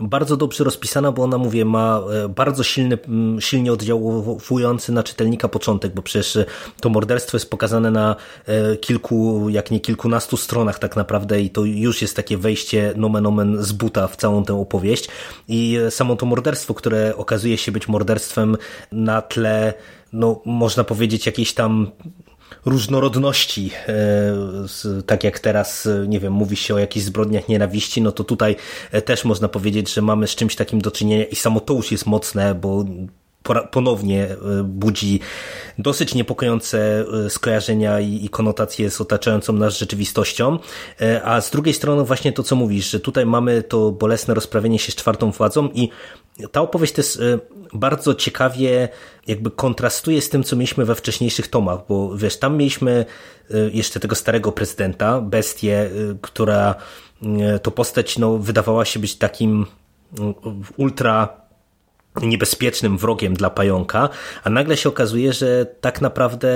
bardzo 0.00 0.36
dobrze 0.36 0.64
rozpisana, 0.64 1.12
bo 1.12 1.22
ona, 1.22 1.38
mówię, 1.38 1.64
ma 1.64 2.00
e, 2.24 2.28
bardzo 2.28 2.62
silny, 2.62 2.98
silnie 3.40 3.72
oddziałujący 3.72 4.92
na 4.92 5.02
czytelnika 5.02 5.48
początek, 5.48 5.94
bo 5.94 6.02
przecież 6.02 6.36
e, 6.36 6.44
to 6.80 6.88
morderstwo 6.88 7.36
jest 7.36 7.50
pokazane 7.50 7.90
na 7.90 8.16
e, 8.46 8.76
kilku, 8.76 9.48
jak 9.48 9.70
nie 9.70 9.80
kilkunastu 9.80 10.36
stronach 10.36 10.78
tak 10.78 10.96
naprawdę 10.96 11.40
i 11.40 11.50
to 11.50 11.64
już 11.64 12.02
jest 12.02 12.16
takie 12.16 12.38
wejście 12.38 12.92
nomen 12.96 13.26
omen 13.26 13.62
z 13.62 13.72
buta 13.72 14.08
w 14.08 14.16
całą 14.16 14.44
tę 14.44 14.60
opowieść. 14.60 15.08
I 15.48 15.78
samo 15.90 16.16
to 16.16 16.26
morderstwo, 16.26 16.74
które 16.74 17.16
okazuje 17.16 17.58
się 17.58 17.72
być 17.72 17.88
morderstwem 17.88 18.56
na 18.92 19.22
tle 19.22 19.74
no, 20.12 20.42
można 20.44 20.84
powiedzieć, 20.84 21.26
jakiejś 21.26 21.54
tam 21.54 21.90
różnorodności, 22.64 23.70
e, 23.88 25.02
tak 25.06 25.24
jak 25.24 25.38
teraz, 25.38 25.86
e, 25.86 26.08
nie 26.08 26.20
wiem, 26.20 26.32
mówi 26.32 26.56
się 26.56 26.74
o 26.74 26.78
jakichś 26.78 27.06
zbrodniach 27.06 27.48
nienawiści, 27.48 28.02
no 28.02 28.12
to 28.12 28.24
tutaj 28.24 28.56
e, 28.92 29.02
też 29.02 29.24
można 29.24 29.48
powiedzieć, 29.48 29.94
że 29.94 30.02
mamy 30.02 30.26
z 30.26 30.34
czymś 30.34 30.56
takim 30.56 30.80
do 30.80 30.90
czynienia 30.90 31.24
i 31.24 31.36
samo 31.36 31.60
to 31.60 31.74
już 31.74 31.92
jest 31.92 32.06
mocne, 32.06 32.54
bo 32.54 32.84
ponownie 33.70 34.28
budzi 34.64 35.20
dosyć 35.78 36.14
niepokojące 36.14 37.04
skojarzenia 37.28 38.00
i 38.00 38.28
konotacje 38.28 38.90
z 38.90 39.00
otaczającą 39.00 39.52
nas 39.52 39.78
rzeczywistością, 39.78 40.58
a 41.24 41.40
z 41.40 41.50
drugiej 41.50 41.74
strony 41.74 42.04
właśnie 42.04 42.32
to, 42.32 42.42
co 42.42 42.56
mówisz, 42.56 42.90
że 42.90 43.00
tutaj 43.00 43.26
mamy 43.26 43.62
to 43.62 43.92
bolesne 43.92 44.34
rozprawienie 44.34 44.78
się 44.78 44.92
z 44.92 44.94
czwartą 44.94 45.30
władzą 45.30 45.68
i 45.74 45.88
ta 46.52 46.60
opowieść 46.60 46.98
jest 46.98 47.20
bardzo 47.72 48.14
ciekawie 48.14 48.88
jakby 49.26 49.50
kontrastuje 49.50 50.22
z 50.22 50.28
tym, 50.28 50.44
co 50.44 50.56
mieliśmy 50.56 50.84
we 50.84 50.94
wcześniejszych 50.94 51.48
tomach, 51.48 51.78
bo 51.88 52.16
wiesz, 52.16 52.38
tam 52.38 52.56
mieliśmy 52.56 53.04
jeszcze 53.72 54.00
tego 54.00 54.14
starego 54.14 54.52
prezydenta, 54.52 55.20
bestię, 55.20 55.90
która 56.20 56.74
to 57.62 57.70
postać 57.70 58.18
no, 58.18 58.38
wydawała 58.38 58.84
się 58.84 59.00
być 59.00 59.16
takim 59.16 59.66
ultra 60.76 61.43
niebezpiecznym 62.22 62.98
wrogiem 62.98 63.34
dla 63.34 63.50
pająka, 63.50 64.08
a 64.44 64.50
nagle 64.50 64.76
się 64.76 64.88
okazuje, 64.88 65.32
że 65.32 65.66
tak 65.80 66.00
naprawdę 66.00 66.48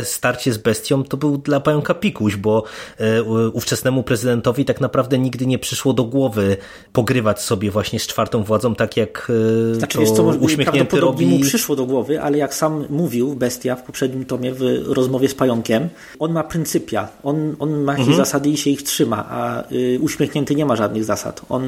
y, 0.00 0.04
starcie 0.04 0.52
z 0.52 0.58
bestią 0.58 1.04
to 1.04 1.16
był 1.16 1.38
dla 1.38 1.60
pająka 1.60 1.94
pikuś, 1.94 2.36
bo 2.36 2.64
y, 3.00 3.50
ówczesnemu 3.52 4.02
prezydentowi 4.02 4.64
tak 4.64 4.80
naprawdę 4.80 5.18
nigdy 5.18 5.46
nie 5.46 5.58
przyszło 5.58 5.92
do 5.92 6.04
głowy 6.04 6.56
pogrywać 6.92 7.42
sobie 7.42 7.70
właśnie 7.70 8.00
z 8.00 8.06
czwartą 8.06 8.42
władzą, 8.42 8.74
tak 8.74 8.96
jak 8.96 9.30
y, 9.30 9.74
znaczy, 9.74 9.98
to 9.98 10.00
wiesz, 10.00 10.10
co, 10.10 10.22
uśmiechnięty 10.24 11.00
robi... 11.00 11.26
mu 11.26 11.40
przyszło 11.40 11.76
do 11.76 11.84
głowy, 11.84 12.22
ale 12.22 12.38
jak 12.38 12.54
sam 12.54 12.84
mówił 12.90 13.34
Bestia 13.34 13.76
w 13.76 13.82
poprzednim 13.82 14.24
tomie 14.24 14.52
w 14.52 14.62
rozmowie 14.86 15.28
z 15.28 15.34
pająkiem, 15.34 15.88
on 16.18 16.32
ma 16.32 16.44
pryncypia, 16.44 17.08
on, 17.22 17.56
on 17.58 17.82
ma 17.82 17.92
jakieś 17.92 18.08
mhm. 18.08 18.26
zasady 18.26 18.48
i 18.48 18.56
się 18.56 18.70
ich 18.70 18.82
trzyma, 18.82 19.26
a 19.30 19.64
uśmiechnięty 20.00 20.54
nie 20.54 20.66
ma 20.66 20.76
żadnych 20.76 21.04
zasad. 21.04 21.42
On 21.48 21.62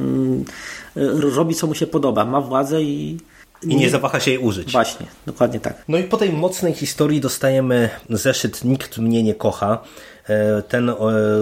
robi 1.35 1.55
co 1.55 1.67
mu 1.67 1.75
się 1.75 1.87
podoba, 1.87 2.25
ma 2.25 2.41
władzę 2.41 2.81
i 2.81 3.17
i 3.67 3.75
nie 3.75 3.89
zawaha 3.89 4.19
się 4.19 4.31
jej 4.31 4.39
użyć. 4.39 4.71
Właśnie, 4.71 5.05
dokładnie 5.25 5.59
tak. 5.59 5.83
No 5.87 5.97
i 5.97 6.03
po 6.03 6.17
tej 6.17 6.31
mocnej 6.31 6.73
historii 6.73 7.21
dostajemy 7.21 7.89
zeszyt 8.09 8.63
Nikt 8.63 8.97
mnie 8.97 9.23
nie 9.23 9.35
kocha. 9.35 9.83
E, 10.29 10.61
ten, 10.61 10.91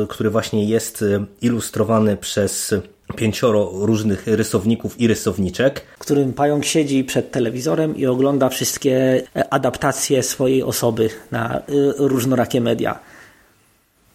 który 0.09 0.29
właśnie 0.29 0.65
jest 0.65 1.01
e, 1.01 1.25
ilustrowany 1.41 2.17
przez 2.17 2.75
pięcioro 3.15 3.71
różnych 3.73 4.27
rysowników 4.27 4.99
i 5.01 5.07
rysowniczek. 5.07 5.81
W 5.95 5.99
którym 5.99 6.33
pająk 6.33 6.65
siedzi 6.65 7.03
przed 7.03 7.31
telewizorem 7.31 7.97
i 7.97 8.05
ogląda 8.05 8.49
wszystkie 8.49 9.23
e, 9.35 9.53
adaptacje 9.53 10.23
swojej 10.23 10.63
osoby 10.63 11.09
na 11.31 11.61
różnorakie 11.97 12.61
media. 12.61 12.99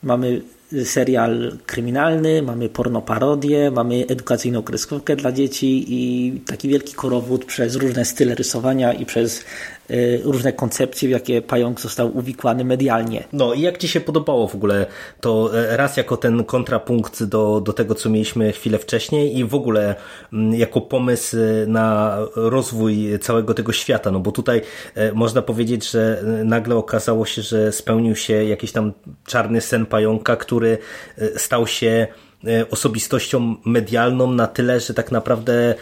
Mamy 0.03 0.41
serial 0.85 1.57
kryminalny, 1.67 2.43
mamy 2.43 2.69
pornoparodię, 2.69 3.71
mamy 3.71 4.05
edukacyjną 4.09 4.63
kreskówkę 4.63 5.17
dla 5.17 5.33
dzieci 5.33 5.85
i 5.89 6.33
taki 6.47 6.69
wielki 6.69 6.95
korowód 6.95 7.45
przez 7.45 7.75
różne 7.75 8.05
style 8.05 8.35
rysowania 8.35 8.93
i 8.93 9.07
przez 9.07 9.45
różne 10.25 10.53
koncepcje, 10.53 11.09
w 11.09 11.13
jakie 11.13 11.43
pająk 11.43 11.81
został 11.81 12.17
uwikłany 12.19 12.65
medialnie. 12.65 13.25
No 13.33 13.55
i 13.55 13.61
jak 13.61 13.79
Ci 13.79 13.89
się 13.89 14.01
podobało 14.01 14.49
w 14.49 14.55
ogóle 14.55 14.87
to 15.21 15.51
e, 15.59 15.77
raz 15.77 15.97
jako 15.97 16.17
ten 16.17 16.45
kontrapunkt 16.45 17.25
do, 17.25 17.61
do 17.61 17.73
tego, 17.73 17.95
co 17.95 18.11
mieliśmy 18.11 18.53
chwilę 18.53 18.79
wcześniej 18.79 19.39
i 19.39 19.45
w 19.45 19.55
ogóle 19.55 19.95
mm, 20.33 20.55
jako 20.55 20.81
pomysł 20.81 21.37
na 21.67 22.19
rozwój 22.37 23.19
całego 23.21 23.55
tego 23.55 23.73
świata, 23.73 24.11
no 24.11 24.21
bo 24.21 24.33
tutaj 24.33 24.63
e, 24.95 25.13
można 25.13 25.43
powiedzieć, 25.43 25.91
że 25.91 26.21
e, 26.41 26.45
nagle 26.45 26.77
okazało 26.77 27.27
się, 27.27 27.43
że 27.43 27.73
spełnił 27.73 28.17
się 28.17 28.45
jakiś 28.45 28.73
tam 28.73 28.93
czarny 29.27 29.61
sen 29.61 29.87
pająka, 29.87 30.37
który 30.37 30.79
stał 31.37 31.67
się 31.67 32.07
osobistością 32.71 33.57
medialną 33.65 34.33
na 34.33 34.47
tyle, 34.47 34.81
że 34.81 34.95
tak 34.95 35.13
naprawdę 35.13 35.75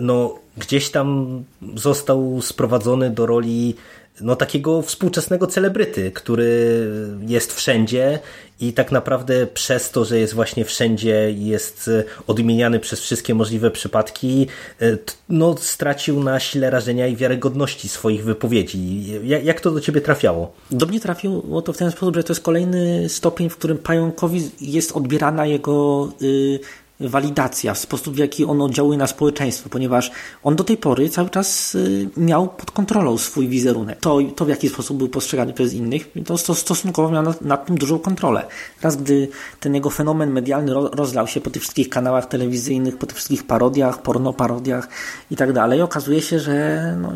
no, 0.00 0.38
gdzieś 0.56 0.90
tam 0.90 1.42
został 1.74 2.42
sprowadzony 2.42 3.10
do 3.10 3.26
roli 3.26 3.74
no, 4.20 4.36
takiego 4.36 4.82
współczesnego 4.82 5.46
celebryty, 5.46 6.10
który 6.10 6.90
jest 7.26 7.52
wszędzie 7.52 8.18
i 8.60 8.72
tak 8.72 8.92
naprawdę 8.92 9.46
przez 9.46 9.90
to, 9.90 10.04
że 10.04 10.18
jest 10.18 10.34
właśnie 10.34 10.64
wszędzie 10.64 11.30
i 11.30 11.46
jest 11.46 11.88
e, 11.88 12.04
odmieniany 12.26 12.80
przez 12.80 13.00
wszystkie 13.00 13.34
możliwe 13.34 13.70
przypadki, 13.70 14.46
e, 14.82 14.98
no, 15.28 15.54
stracił 15.58 16.22
na 16.22 16.40
sile 16.40 16.70
rażenia 16.70 17.06
i 17.06 17.16
wiarygodności 17.16 17.88
swoich 17.88 18.24
wypowiedzi. 18.24 19.06
Jak 19.44 19.60
to 19.60 19.70
do 19.70 19.80
ciebie 19.80 20.00
trafiało? 20.00 20.52
Do 20.70 20.86
mnie 20.86 21.00
trafiło 21.00 21.62
to 21.62 21.72
w 21.72 21.76
ten 21.76 21.90
sposób, 21.90 22.14
że 22.14 22.24
to 22.24 22.32
jest 22.32 22.42
kolejny 22.42 23.08
stopień, 23.08 23.50
w 23.50 23.56
którym 23.56 23.78
pająkowi 23.78 24.50
jest 24.60 24.92
odbierana 24.92 25.46
jego 25.46 26.08
y, 26.22 26.60
walidacja, 27.00 27.74
sposób 27.74 28.14
w 28.14 28.18
jaki 28.18 28.44
on 28.44 28.62
oddziałuje 28.62 28.98
na 28.98 29.06
społeczeństwo, 29.06 29.68
ponieważ 29.68 30.10
on 30.42 30.56
do 30.56 30.64
tej 30.64 30.76
pory 30.76 31.08
cały 31.08 31.30
czas 31.30 31.74
y, 31.74 32.08
miał 32.16 32.48
pod 32.48 32.70
kontrolą 32.70 33.18
swój 33.18 33.48
wizerunek. 33.48 34.00
To, 34.00 34.18
to 34.36 34.44
w 34.44 34.48
jaki 34.48 34.68
sposób 34.68 34.98
był 34.98 35.08
postrzegany 35.08 35.52
przez 35.52 35.72
innych, 35.72 36.08
to 36.26 36.38
stosunkowo 36.38 37.10
miał 37.10 37.22
nad, 37.22 37.42
nad 37.42 37.66
tym 37.66 37.78
dużą 37.78 37.98
kontrolę. 37.98 38.46
Teraz, 38.80 38.96
gdy 38.96 39.28
ten 39.60 39.74
jego 39.74 39.90
fenomen 39.90 40.30
medialny 40.30 40.74
rozlał 40.74 41.26
się 41.26 41.40
po 41.40 41.50
tych 41.50 41.62
wszystkich 41.62 41.88
kanałach 41.88 42.26
telewizyjnych, 42.26 42.98
po 42.98 43.06
tych 43.06 43.16
wszystkich 43.16 43.46
parodiach, 43.46 44.02
pornoparodiach 44.02 44.88
i 45.30 45.36
tak 45.36 45.52
dalej, 45.52 45.82
okazuje 45.82 46.22
się, 46.22 46.38
że 46.38 46.96
no, 47.00 47.12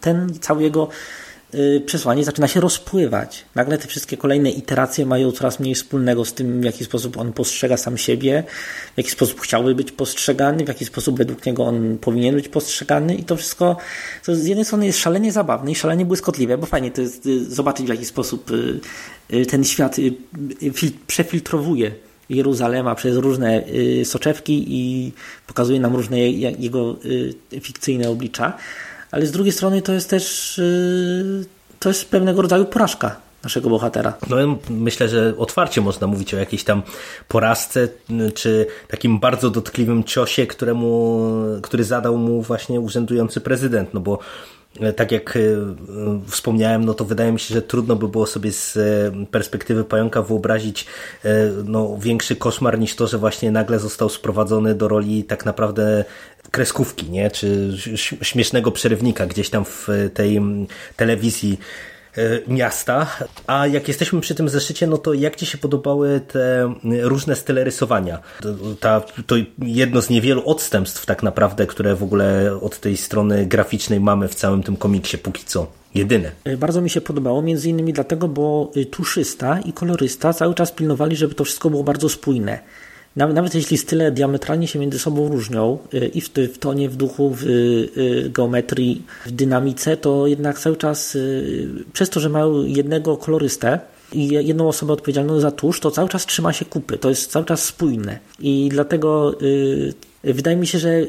ten 0.00 0.32
cały 0.40 0.62
jego 0.62 0.88
przesłanie 1.86 2.24
zaczyna 2.24 2.48
się 2.48 2.60
rozpływać. 2.60 3.44
Nagle 3.54 3.78
te 3.78 3.88
wszystkie 3.88 4.16
kolejne 4.16 4.50
iteracje 4.50 5.06
mają 5.06 5.32
coraz 5.32 5.60
mniej 5.60 5.74
wspólnego 5.74 6.24
z 6.24 6.34
tym, 6.34 6.60
w 6.60 6.64
jaki 6.64 6.84
sposób 6.84 7.16
on 7.16 7.32
postrzega 7.32 7.76
sam 7.76 7.98
siebie, 7.98 8.44
w 8.94 8.98
jaki 8.98 9.10
sposób 9.10 9.40
chciałby 9.40 9.74
być 9.74 9.92
postrzegany, 9.92 10.64
w 10.64 10.68
jaki 10.68 10.84
sposób 10.84 11.18
według 11.18 11.46
niego 11.46 11.64
on 11.64 11.98
powinien 11.98 12.34
być 12.34 12.48
postrzegany 12.48 13.14
i 13.14 13.24
to 13.24 13.36
wszystko 13.36 13.76
to 14.24 14.34
z 14.34 14.46
jednej 14.46 14.64
strony 14.64 14.86
jest 14.86 14.98
szalenie 14.98 15.32
zabawne 15.32 15.70
i 15.70 15.74
szalenie 15.74 16.04
błyskotliwe, 16.04 16.58
bo 16.58 16.66
fajnie 16.66 16.90
to 16.90 17.00
jest 17.00 17.26
y, 17.26 17.44
zobaczyć 17.54 17.86
w 17.86 17.90
jaki 17.90 18.04
sposób 18.04 18.50
y, 19.30 19.46
ten 19.46 19.64
świat 19.64 19.96
przefiltrowuje 21.06 21.92
Jeruzalema 22.28 22.94
przez 22.94 23.16
różne 23.16 23.64
soczewki 24.04 24.64
i 24.68 25.12
pokazuje 25.46 25.80
nam 25.80 25.96
różne 25.96 26.20
jego 26.20 26.96
fikcyjne 27.60 28.10
oblicza 28.10 28.58
ale 29.10 29.26
z 29.26 29.30
drugiej 29.30 29.52
strony 29.52 29.82
to 29.82 29.92
jest 29.92 30.10
też 30.10 30.58
y, 30.58 31.44
to 31.78 31.88
jest 31.88 32.10
pewnego 32.10 32.42
rodzaju 32.42 32.64
porażka 32.64 33.16
naszego 33.44 33.70
bohatera. 33.70 34.14
No 34.30 34.36
myślę, 34.70 35.08
że 35.08 35.34
otwarcie 35.38 35.80
można 35.80 36.06
mówić 36.06 36.34
o 36.34 36.36
jakiejś 36.36 36.64
tam 36.64 36.82
porażce, 37.28 37.88
czy 38.34 38.66
takim 38.88 39.18
bardzo 39.20 39.50
dotkliwym 39.50 40.04
ciosie, 40.04 40.46
któremu, 40.46 41.20
który 41.62 41.84
zadał 41.84 42.18
mu 42.18 42.42
właśnie 42.42 42.80
urzędujący 42.80 43.40
prezydent, 43.40 43.94
no 43.94 44.00
bo 44.00 44.18
tak 44.96 45.12
jak 45.12 45.36
e, 45.36 45.40
wspomniałem, 46.26 46.84
no 46.84 46.94
to 46.94 47.04
wydaje 47.04 47.32
mi 47.32 47.40
się, 47.40 47.54
że 47.54 47.62
trudno 47.62 47.96
by 47.96 48.08
było 48.08 48.26
sobie 48.26 48.52
z 48.52 48.76
e, 48.76 49.26
perspektywy 49.26 49.84
pająka 49.84 50.22
wyobrazić 50.22 50.86
no, 51.64 51.98
większy 51.98 52.36
koszmar 52.36 52.78
niż 52.78 52.94
to, 52.96 53.06
że 53.06 53.18
właśnie 53.18 53.50
nagle 53.50 53.78
został 53.78 54.08
sprowadzony 54.08 54.74
do 54.74 54.88
roli 54.88 55.24
tak 55.24 55.44
naprawdę 55.44 56.04
kreskówki, 56.50 57.10
nie? 57.10 57.30
czy 57.30 57.76
śmiesznego 58.22 58.72
przerywnika 58.72 59.26
gdzieś 59.26 59.50
tam 59.50 59.64
w 59.64 59.88
tej 60.14 60.40
telewizji 60.96 61.58
e, 61.60 61.97
miasta. 62.48 63.06
A 63.46 63.66
jak 63.66 63.88
jesteśmy 63.88 64.20
przy 64.20 64.34
tym 64.34 64.48
zeszycie, 64.48 64.86
no 64.86 64.98
to 64.98 65.14
jak 65.14 65.36
Ci 65.36 65.46
się 65.46 65.58
podobały 65.58 66.20
te 66.20 66.74
różne 67.02 67.36
style 67.36 67.64
rysowania? 67.64 68.18
To, 68.40 68.48
ta, 68.80 69.00
to 69.26 69.34
jedno 69.58 70.02
z 70.02 70.10
niewielu 70.10 70.42
odstępstw 70.46 71.06
tak 71.06 71.22
naprawdę, 71.22 71.66
które 71.66 71.94
w 71.94 72.02
ogóle 72.02 72.58
od 72.60 72.80
tej 72.80 72.96
strony 72.96 73.46
graficznej 73.46 74.00
mamy 74.00 74.28
w 74.28 74.34
całym 74.34 74.62
tym 74.62 74.76
komiksie 74.76 75.18
póki 75.18 75.44
co. 75.44 75.66
Jedyne. 75.94 76.30
E, 76.44 76.56
bardzo 76.56 76.80
mi 76.80 76.90
się 76.90 77.00
podobało, 77.00 77.42
między 77.42 77.68
innymi 77.68 77.92
dlatego, 77.92 78.28
bo 78.28 78.72
tuszysta 78.90 79.60
i 79.60 79.72
kolorysta 79.72 80.32
cały 80.32 80.54
czas 80.54 80.72
pilnowali, 80.72 81.16
żeby 81.16 81.34
to 81.34 81.44
wszystko 81.44 81.70
było 81.70 81.84
bardzo 81.84 82.08
spójne. 82.08 82.58
Nawet 83.18 83.54
jeśli 83.54 83.78
style 83.78 84.12
diametralnie 84.12 84.68
się 84.68 84.78
między 84.78 84.98
sobą 84.98 85.28
różnią 85.28 85.78
y, 85.94 86.06
i 86.06 86.20
w, 86.20 86.28
w 86.28 86.58
tonie, 86.58 86.88
w 86.88 86.96
duchu, 86.96 87.30
w 87.34 87.44
y, 87.44 88.30
geometrii, 88.30 89.02
w 89.26 89.30
dynamice, 89.30 89.96
to 89.96 90.26
jednak 90.26 90.58
cały 90.58 90.76
czas 90.76 91.14
y, 91.14 91.68
przez 91.92 92.10
to, 92.10 92.20
że 92.20 92.28
mają 92.28 92.64
jednego 92.64 93.16
kolorystę, 93.16 93.78
i 94.12 94.28
jedną 94.28 94.68
osobę 94.68 94.92
odpowiedzialną 94.92 95.40
za 95.40 95.50
tusz, 95.50 95.80
to 95.80 95.90
cały 95.90 96.08
czas 96.08 96.26
trzyma 96.26 96.52
się 96.52 96.64
kupy. 96.64 96.98
To 96.98 97.08
jest 97.08 97.30
cały 97.30 97.44
czas 97.44 97.64
spójne. 97.64 98.18
I 98.40 98.68
dlatego 98.72 99.38
wydaje 100.24 100.56
mi 100.56 100.66
się, 100.66 100.78
że 100.78 101.00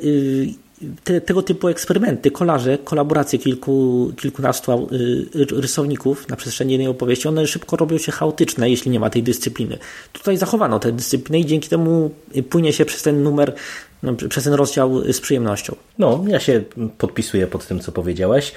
te, 1.04 1.22
tego 1.22 1.44
typu 1.44 1.68
eksperymenty, 1.68 2.32
kolaże, 2.32 2.78
kolaboracje 2.78 3.40
kilku, 3.40 4.12
kilkunastu 4.18 4.88
y, 4.92 5.62
rysowników 5.62 6.30
na 6.30 6.36
przestrzeni 6.36 6.72
jednej 6.72 6.88
opowieści, 6.88 7.28
one 7.28 7.48
szybko 7.48 7.78
robią 7.78 7.98
się 7.98 8.12
chaotyczne, 8.12 8.70
jeśli 8.70 8.92
nie 8.92 9.00
ma 9.00 9.10
tej 9.10 9.24
dyscypliny. 9.24 9.78
Tutaj 10.14 10.38
zachowano 10.38 10.80
tę 10.80 10.92
dyscyplinę 10.92 11.40
i 11.40 11.46
dzięki 11.46 11.70
temu 11.70 12.12
płynie 12.50 12.74
się 12.74 12.86
przez 12.86 13.04
ten 13.04 13.24
numer 13.24 13.54
no, 14.04 14.14
przez 14.30 14.44
ten 14.44 14.54
rozdział 14.54 15.14
z 15.14 15.20
przyjemnością. 15.22 15.76
No, 15.98 16.24
ja 16.28 16.40
się 16.40 16.64
podpisuję 16.98 17.48
pod 17.48 17.68
tym, 17.68 17.80
co 17.80 17.92
powiedziałeś. 17.92 18.52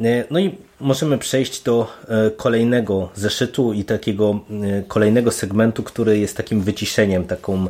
E, 0.00 0.24
no 0.30 0.38
i 0.38 0.54
możemy 0.80 1.18
przejść 1.18 1.62
do 1.62 1.86
e, 2.08 2.30
kolejnego 2.30 3.08
zeszytu 3.14 3.72
i 3.72 3.84
takiego 3.84 4.40
e, 4.50 4.82
kolejnego 4.82 5.30
segmentu, 5.30 5.82
który 5.82 6.18
jest 6.18 6.36
takim 6.36 6.60
wyciszeniem, 6.60 7.24
taką 7.24 7.66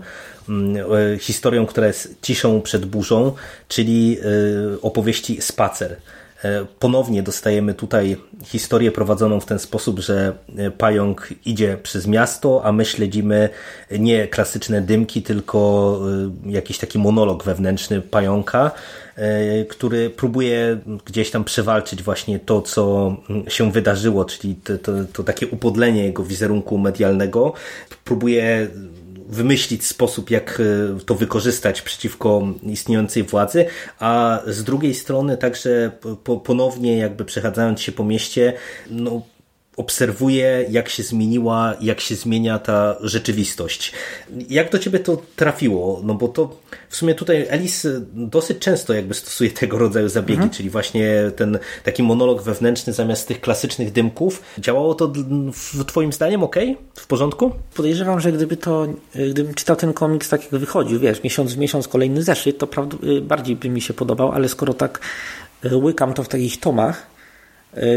mm, 0.48 1.18
historią, 1.18 1.66
która 1.66 1.86
jest 1.86 2.14
ciszą 2.22 2.62
przed 2.62 2.86
burzą, 2.86 3.32
czyli 3.68 4.18
opowieści 4.82 5.42
Spacer. 5.42 5.96
E, 6.44 6.66
ponownie 6.78 7.22
dostajemy 7.22 7.74
tutaj 7.74 8.16
historię 8.44 8.92
prowadzoną 8.92 9.40
w 9.40 9.46
ten 9.46 9.58
sposób, 9.58 10.00
że 10.00 10.32
e, 10.56 10.70
pająk 10.70 11.28
idzie 11.46 11.78
przez 11.82 12.06
miasto, 12.06 12.60
a 12.64 12.72
my 12.72 12.84
śledzimy 12.84 13.48
nie 13.98 14.28
klasyczne 14.28 14.80
dymki, 14.80 15.22
tylko 15.22 16.00
e, 16.46 16.50
jakiś 16.50 16.78
taki 16.78 16.98
monolog 16.98 17.44
wewnętrzny 17.44 18.00
pająka, 18.00 18.70
który 19.68 20.10
próbuje 20.10 20.78
gdzieś 21.04 21.30
tam 21.30 21.44
przewalczyć 21.44 22.02
właśnie 22.02 22.38
to, 22.38 22.62
co 22.62 23.16
się 23.48 23.72
wydarzyło, 23.72 24.24
czyli 24.24 24.54
to, 24.54 24.78
to, 24.78 24.92
to 25.12 25.24
takie 25.24 25.46
upodlenie 25.46 26.04
jego 26.04 26.24
wizerunku 26.24 26.78
medialnego. 26.78 27.52
Próbuje 28.04 28.68
wymyślić 29.28 29.86
sposób, 29.86 30.30
jak 30.30 30.62
to 31.06 31.14
wykorzystać 31.14 31.82
przeciwko 31.82 32.42
istniejącej 32.62 33.22
władzy, 33.22 33.66
a 33.98 34.40
z 34.46 34.64
drugiej 34.64 34.94
strony 34.94 35.36
także 35.36 35.90
ponownie 36.44 36.98
jakby 36.98 37.24
przechadzając 37.24 37.80
się 37.80 37.92
po 37.92 38.04
mieście, 38.04 38.52
no 38.90 39.22
obserwuję, 39.76 40.66
jak 40.70 40.88
się 40.88 41.02
zmieniła, 41.02 41.74
jak 41.80 42.00
się 42.00 42.14
zmienia 42.14 42.58
ta 42.58 42.96
rzeczywistość. 43.00 43.92
Jak 44.48 44.70
do 44.70 44.78
ciebie 44.78 44.98
to 44.98 45.22
trafiło? 45.36 46.00
No 46.04 46.14
bo 46.14 46.28
to 46.28 46.56
w 46.88 46.96
sumie 46.96 47.14
tutaj 47.14 47.48
Alice 47.50 48.00
dosyć 48.14 48.58
często 48.58 48.94
jakby 48.94 49.14
stosuje 49.14 49.50
tego 49.50 49.78
rodzaju 49.78 50.08
zabiegi, 50.08 50.42
mhm. 50.42 50.50
czyli 50.50 50.70
właśnie 50.70 51.30
ten 51.36 51.58
taki 51.84 52.02
monolog 52.02 52.42
wewnętrzny 52.42 52.92
zamiast 52.92 53.28
tych 53.28 53.40
klasycznych 53.40 53.92
dymków. 53.92 54.42
Działało 54.58 54.94
to 54.94 55.12
w 55.52 55.84
twoim 55.84 56.12
zdaniem 56.12 56.42
ok? 56.42 56.56
W 56.94 57.06
porządku? 57.06 57.52
Podejrzewam, 57.74 58.20
że 58.20 58.32
gdyby 58.32 58.56
to, 58.56 58.86
gdybym 59.30 59.54
czytał 59.54 59.76
ten 59.76 59.92
komiks 59.92 60.28
tak 60.28 60.42
jak 60.42 60.60
wychodził, 60.60 61.00
wiesz, 61.00 61.22
miesiąc 61.22 61.54
w 61.54 61.58
miesiąc 61.58 61.88
kolejny 61.88 62.22
zeszyt, 62.22 62.58
to 62.58 62.68
bardziej 63.22 63.56
by 63.56 63.68
mi 63.68 63.80
się 63.80 63.94
podobał, 63.94 64.32
ale 64.32 64.48
skoro 64.48 64.74
tak 64.74 65.00
e, 65.64 65.76
łykam 65.76 66.14
to 66.14 66.22
w 66.22 66.28
takich 66.28 66.60
tomach, 66.60 67.13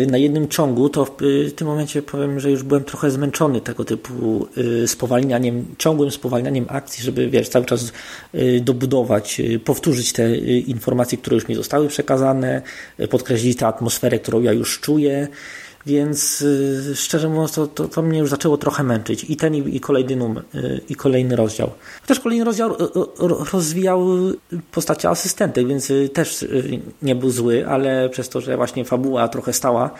na 0.07 0.17
jednym 0.17 0.47
ciągu, 0.47 0.89
to 0.89 1.05
w 1.05 1.53
tym 1.55 1.67
momencie 1.67 2.01
powiem, 2.01 2.39
że 2.39 2.51
już 2.51 2.63
byłem 2.63 2.83
trochę 2.83 3.11
zmęczony 3.11 3.61
tego 3.61 3.85
typu 3.85 4.47
e, 4.83 4.87
spowalnianiem, 4.87 5.65
ciągłym 5.77 6.11
spowalnianiem 6.11 6.65
akcji, 6.69 7.03
żeby 7.03 7.29
wiesz, 7.29 7.49
cały 7.49 7.65
czas 7.65 7.93
e, 8.33 8.59
dobudować, 8.59 9.41
powtórzyć 9.65 10.13
te 10.13 10.37
informacje, 10.37 11.17
które 11.17 11.35
już 11.35 11.47
mi 11.47 11.55
zostały 11.55 11.87
przekazane, 11.87 12.61
podkreślić 13.09 13.57
tę 13.57 13.67
atmosferę, 13.67 14.19
którą 14.19 14.41
ja 14.41 14.53
już 14.53 14.79
czuję. 14.79 15.27
Więc 15.88 16.41
y, 16.41 16.95
szczerze 16.95 17.30
mówiąc, 17.30 17.52
to, 17.52 17.67
to, 17.67 17.88
to, 17.88 18.02
mnie 18.02 18.19
już 18.19 18.30
zaczęło 18.30 18.58
trochę 18.58 18.84
męczyć. 18.84 19.26
I 19.30 19.38
ten, 19.38 19.56
i, 19.56 19.76
i 19.76 19.80
kolejny 19.80 20.15
numer, 20.15 20.43
y, 20.56 20.82
i 20.89 20.95
kolejny 20.95 21.36
rozdział. 21.36 21.71
Chociaż 22.02 22.19
kolejny 22.19 22.45
rozdział 22.45 22.73
y, 22.73 22.78
rozwijał 23.52 24.08
postacie 24.71 25.10
asystentek, 25.10 25.67
więc 25.67 25.91
też 26.13 26.45
nie 27.02 27.15
był 27.15 27.30
zły, 27.30 27.67
ale 27.67 28.10
przez 28.10 28.30
to, 28.30 28.41
że 28.41 28.58
właśnie 28.58 28.86
fabuła 28.86 29.28
trochę 29.28 29.54
stała 29.54 29.91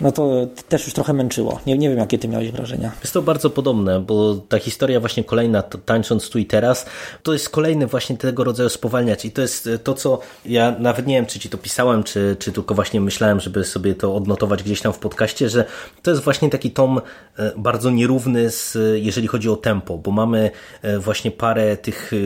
no 0.00 0.12
to 0.12 0.46
też 0.68 0.84
już 0.84 0.94
trochę 0.94 1.12
męczyło. 1.12 1.60
Nie, 1.66 1.78
nie 1.78 1.88
wiem, 1.88 1.98
jakie 1.98 2.18
ty 2.18 2.28
miałeś 2.28 2.50
wrażenia. 2.50 2.92
Jest 3.00 3.14
to 3.14 3.22
bardzo 3.22 3.50
podobne, 3.50 4.00
bo 4.00 4.34
ta 4.34 4.58
historia 4.58 5.00
właśnie 5.00 5.24
kolejna, 5.24 5.62
tańcząc 5.62 6.30
tu 6.30 6.38
i 6.38 6.46
teraz, 6.46 6.86
to 7.22 7.32
jest 7.32 7.48
kolejny 7.48 7.86
właśnie 7.86 8.16
tego 8.16 8.44
rodzaju 8.44 8.68
spowalniacz 8.68 9.24
i 9.24 9.30
to 9.30 9.42
jest 9.42 9.68
to, 9.84 9.94
co 9.94 10.20
ja 10.44 10.74
nawet 10.78 11.06
nie 11.06 11.14
wiem, 11.14 11.26
czy 11.26 11.38
ci 11.38 11.48
to 11.48 11.58
pisałem, 11.58 12.04
czy, 12.04 12.36
czy 12.38 12.52
tylko 12.52 12.74
właśnie 12.74 13.00
myślałem, 13.00 13.40
żeby 13.40 13.64
sobie 13.64 13.94
to 13.94 14.16
odnotować 14.16 14.62
gdzieś 14.62 14.80
tam 14.80 14.92
w 14.92 14.98
podcaście, 14.98 15.48
że 15.48 15.64
to 16.02 16.10
jest 16.10 16.22
właśnie 16.22 16.50
taki 16.50 16.70
tom 16.70 17.00
e, 17.38 17.52
bardzo 17.56 17.90
nierówny, 17.90 18.50
z, 18.50 18.78
jeżeli 18.94 19.28
chodzi 19.28 19.48
o 19.48 19.56
tempo, 19.56 19.98
bo 19.98 20.10
mamy 20.10 20.50
e, 20.82 20.98
właśnie 20.98 21.30
parę 21.30 21.76
tych, 21.76 22.12
e, 22.12 22.16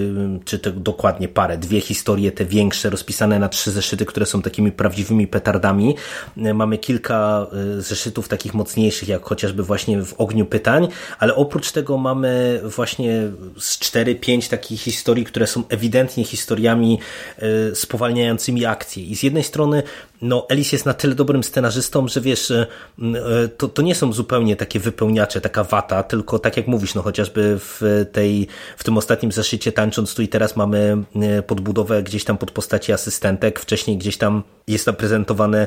czy 0.45 0.59
to 0.59 0.71
dokładnie 0.71 1.29
parę, 1.29 1.59
dwie 1.59 1.81
historie, 1.81 2.33
te 2.33 2.45
większe, 2.45 2.91
rozpisane 2.91 3.39
na 3.39 3.49
trzy 3.49 3.71
zeszyty, 3.71 4.07
które 4.07 4.27
są 4.27 4.43
takimi 4.43 4.73
prawdziwymi 4.73 5.27
petardami. 5.27 5.97
Mamy 6.37 6.79
kilka 6.79 7.47
zeszytów 7.79 8.29
takich 8.29 8.55
mocniejszych, 8.55 9.09
jak 9.09 9.23
chociażby 9.23 9.63
właśnie 9.63 10.03
w 10.03 10.15
Ogniu 10.21 10.47
Pytań, 10.47 10.89
ale 11.19 11.35
oprócz 11.35 11.73
tego 11.73 11.99
mamy 11.99 12.61
właśnie 12.65 13.31
z 13.59 13.79
4-5 13.79 14.51
takich 14.51 14.81
historii, 14.81 15.25
które 15.25 15.47
są 15.47 15.63
ewidentnie 15.69 16.25
historiami 16.25 16.99
e, 17.39 17.75
spowalniającymi 17.75 18.67
akcję. 18.67 19.05
I 19.05 19.17
z 19.17 19.23
jednej 19.23 19.43
strony 19.43 19.83
no, 20.23 20.47
Ellis 20.49 20.73
jest 20.73 20.87
na 20.87 20.95
tyle 20.95 21.15
dobrym 21.15 21.45
scenarzystą, 21.45 22.09
że 22.09 22.21
wiesz, 22.21 22.51
e, 22.51 22.67
to, 23.57 23.69
to 23.69 23.83
nie 23.83 23.95
są 23.95 24.13
zupełnie 24.13 24.57
takie 24.57 24.81
wypełniacze, 24.81 25.41
taka 25.41 25.65
wata, 25.65 26.03
tylko 26.03 26.39
tak 26.39 26.57
jak 26.57 26.67
mówisz, 26.67 26.95
no 26.95 27.03
chociażby 27.03 27.59
w 27.59 28.07
tej, 28.13 28.49
w 28.77 28.85
tym 28.85 28.99
ostatnim 28.99 29.33
zeszycie 29.33 29.73
tańcząc 29.73 30.15
tu 30.15 30.23
i 30.23 30.29
teraz 30.29 30.57
mamy 30.57 30.97
podbudowę 31.47 32.03
gdzieś 32.03 32.25
tam 32.25 32.39
pod 32.39 32.51
postaci 32.51 32.93
asystentek, 32.93 33.61
wcześniej 33.61 33.97
gdzieś 33.97 34.17
tam 34.17 34.43
jest 34.69 34.85
zaprezentowany 34.85 35.67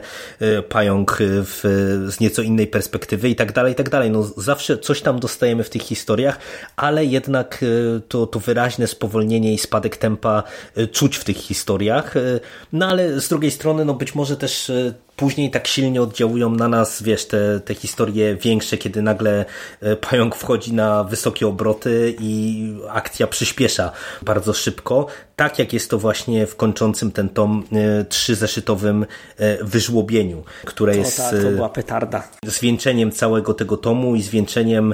pająk 0.70 1.18
w 1.22 1.64
z 2.08 2.20
nieco 2.20 2.42
innej 2.42 2.68
perspektywy 2.68 3.30
i 3.30 3.36
tak 3.36 3.52
dalej, 3.52 3.74
i 3.74 3.76
tak 3.76 3.90
dalej. 3.90 4.12
No 4.12 4.24
zawsze 4.38 4.78
coś 4.78 5.02
tam 5.02 5.20
dostajemy 5.20 5.64
w 5.64 5.70
tych 5.70 5.82
historiach, 5.82 6.40
ale 6.76 7.06
jednak 7.06 7.64
e, 7.64 8.00
to, 8.00 8.28
to 8.28 8.40
wyraźne 8.40 8.88
spowolnienie 8.88 9.54
i 9.54 9.58
spadek 9.58 9.98
tempa 9.98 10.44
e, 10.76 10.88
czuć 10.88 11.18
w 11.18 11.24
tych 11.24 11.38
historiach. 11.38 12.18
E, 12.18 12.40
no 12.74 12.88
ale 12.88 13.22
z 13.22 13.28
drugiej 13.30 13.52
strony, 13.52 13.86
no 13.86 13.94
być 13.94 14.16
może 14.16 14.38
też 14.38 14.72
później 15.20 15.52
tak 15.52 15.68
silnie 15.68 16.02
oddziałują 16.02 16.50
na 16.50 16.68
nas, 16.68 17.04
wiesz, 17.04 17.26
te, 17.26 17.60
te 17.60 17.76
historie 17.76 18.36
większe, 18.36 18.78
kiedy 18.78 19.02
nagle 19.02 19.46
e, 19.82 19.96
pająk 19.96 20.36
wchodzi 20.36 20.74
na 20.74 21.04
wysokie 21.04 21.48
obroty 21.48 22.16
i 22.20 22.74
akcja 22.90 23.28
przyspiesza 23.28 23.92
bardzo 24.22 24.54
szybko, 24.54 25.08
tak 25.36 25.60
jak 25.60 25.74
jest 25.74 25.90
to 25.90 25.98
właśnie 25.98 26.48
w 26.48 26.56
kończącym 26.56 27.12
ten 27.12 27.30
tom 27.30 27.64
e, 27.72 28.06
trzyzeszytowym 28.06 29.06
e, 29.38 29.64
wyżłobieniu, 29.64 30.44
które 30.66 30.98
jest 30.98 31.18
tak, 31.18 31.42
to 31.44 31.52
była 31.52 31.70
petarda. 31.70 32.24
zwieńczeniem 32.46 33.12
całego 33.12 33.54
tego 33.54 33.78
tomu 33.78 34.16
i 34.16 34.22
zwieńczeniem 34.22 34.94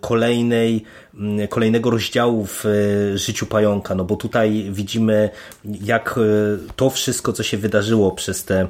kolejnej 0.00 0.84
kolejnego 1.50 1.90
rozdziału 1.90 2.46
w 2.46 2.64
życiu 3.14 3.46
pająka, 3.46 3.94
no 3.94 4.04
bo 4.04 4.16
tutaj 4.16 4.68
widzimy 4.70 5.30
jak 5.64 6.20
to 6.76 6.90
wszystko, 6.90 7.32
co 7.32 7.42
się 7.42 7.56
wydarzyło 7.56 8.12
przez 8.12 8.44
te 8.44 8.68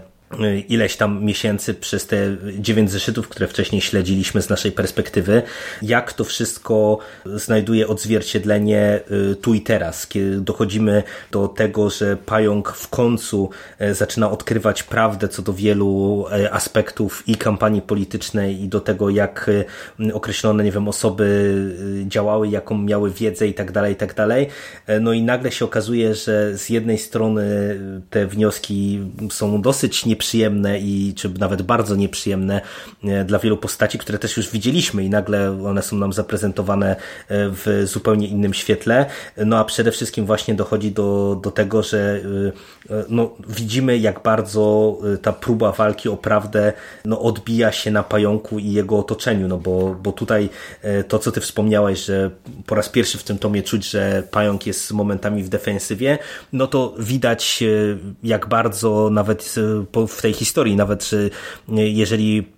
ileś 0.69 0.97
tam 0.97 1.25
miesięcy 1.25 1.75
przez 1.75 2.07
te 2.07 2.37
dziewięć 2.59 2.91
zeszytów, 2.91 3.29
które 3.29 3.47
wcześniej 3.47 3.81
śledziliśmy 3.81 4.43
z 4.43 4.49
naszej 4.49 4.73
perspektywy, 4.73 5.43
jak 5.83 6.13
to 6.13 6.25
wszystko 6.25 6.99
znajduje 7.27 7.89
odzwierciedlenie 7.89 9.01
y, 9.33 9.37
tu 9.37 9.55
i 9.55 9.61
teraz, 9.61 10.07
kiedy 10.07 10.41
dochodzimy 10.41 11.03
do 11.31 11.49
tego, 11.49 11.91
że 11.91 12.17
pająk 12.17 12.73
w 12.73 12.89
końcu 12.89 13.51
e, 13.79 13.95
zaczyna 13.95 14.31
odkrywać 14.31 14.83
prawdę 14.83 15.29
co 15.29 15.43
do 15.43 15.53
wielu 15.53 16.25
aspektów 16.51 17.29
i 17.29 17.35
kampanii 17.35 17.83
politycznej 17.83 18.63
i 18.63 18.69
do 18.69 18.81
tego, 18.81 19.11
jak 19.11 19.49
y, 19.49 20.15
określone, 20.15 20.65
nie 20.65 20.73
wiem, 20.73 20.89
osoby 20.89 21.25
y, 22.03 22.09
działały, 22.09 22.49
jaką 22.49 22.79
miały 22.79 23.11
wiedzę 23.11 23.47
i 23.49 23.55
tak 23.55 23.73
dalej, 23.73 23.93
i 23.93 23.97
tak 23.97 24.15
dalej. 24.15 24.49
No 25.01 25.13
i 25.13 25.23
nagle 25.23 25.53
się 25.53 25.65
okazuje, 25.65 26.15
że 26.15 26.59
z 26.59 26.69
jednej 26.69 26.99
strony 26.99 27.45
te 28.11 28.27
wnioski 28.27 29.01
są 29.31 29.63
dosyć 29.63 30.07
nie 30.07 30.17
nieprzyjemne 30.27 30.79
i 30.79 31.15
czy 31.17 31.29
nawet 31.29 31.63
bardzo 31.63 31.97
nieprzyjemne 31.97 32.61
e, 33.05 33.25
dla 33.25 33.39
wielu 33.39 33.57
postaci, 33.57 33.99
które 33.99 34.19
też 34.19 34.37
już 34.37 34.51
widzieliśmy 34.51 35.05
i 35.05 35.11
nagle 35.11 35.51
one 35.67 35.83
są 35.83 35.97
nam 35.97 36.13
zaprezentowane 36.13 36.91
e, 36.91 36.97
w 37.29 37.83
zupełnie 37.85 38.29
innym 38.29 38.55
świetle. 38.55 39.07
No 39.37 39.59
a 39.59 39.65
przede 39.65 39.93
wszystkim 39.93 40.27
właśnie 40.27 40.55
dochodzi 40.55 40.93
do, 40.93 41.41
do 41.43 41.51
tego, 41.51 41.83
że 41.83 42.21
e, 42.91 43.05
no, 43.09 43.31
widzimy 43.49 43.99
jak 43.99 44.23
bardzo 44.23 44.99
ta 45.23 45.33
próba 45.33 45.73
walki 45.73 46.09
o 46.09 46.17
prawdę 46.17 46.73
no, 47.05 47.21
odbija 47.21 47.73
się 47.73 47.91
na 47.91 48.03
pająku 48.03 48.59
i 48.59 48.73
jego 48.73 48.99
otoczeniu, 48.99 49.49
no 49.49 49.59
bo, 49.59 49.97
bo 50.03 50.13
tutaj 50.13 50.49
to, 51.09 51.19
co 51.19 51.33
ty 51.33 51.41
wspomniałeś, 51.41 52.05
że 52.05 52.31
po 52.67 52.75
raz 52.75 52.89
pierwszy 52.89 53.19
w 53.19 53.23
tym 53.23 53.39
tomie 53.39 53.63
czuć, 53.63 53.91
że 53.91 54.23
pająk 54.31 54.67
jest 54.67 54.93
momentami 54.93 55.43
w 55.43 55.49
defensywie, 55.49 56.19
no 56.53 56.67
to 56.67 56.95
widać 56.99 57.65
jak 58.23 58.49
bardzo 58.49 59.11
nawet 59.11 59.55
po, 59.93 60.06
w 60.09 60.23
tej 60.23 60.33
historii, 60.33 60.77
nawet 60.77 61.11
jeżeli 61.69 62.56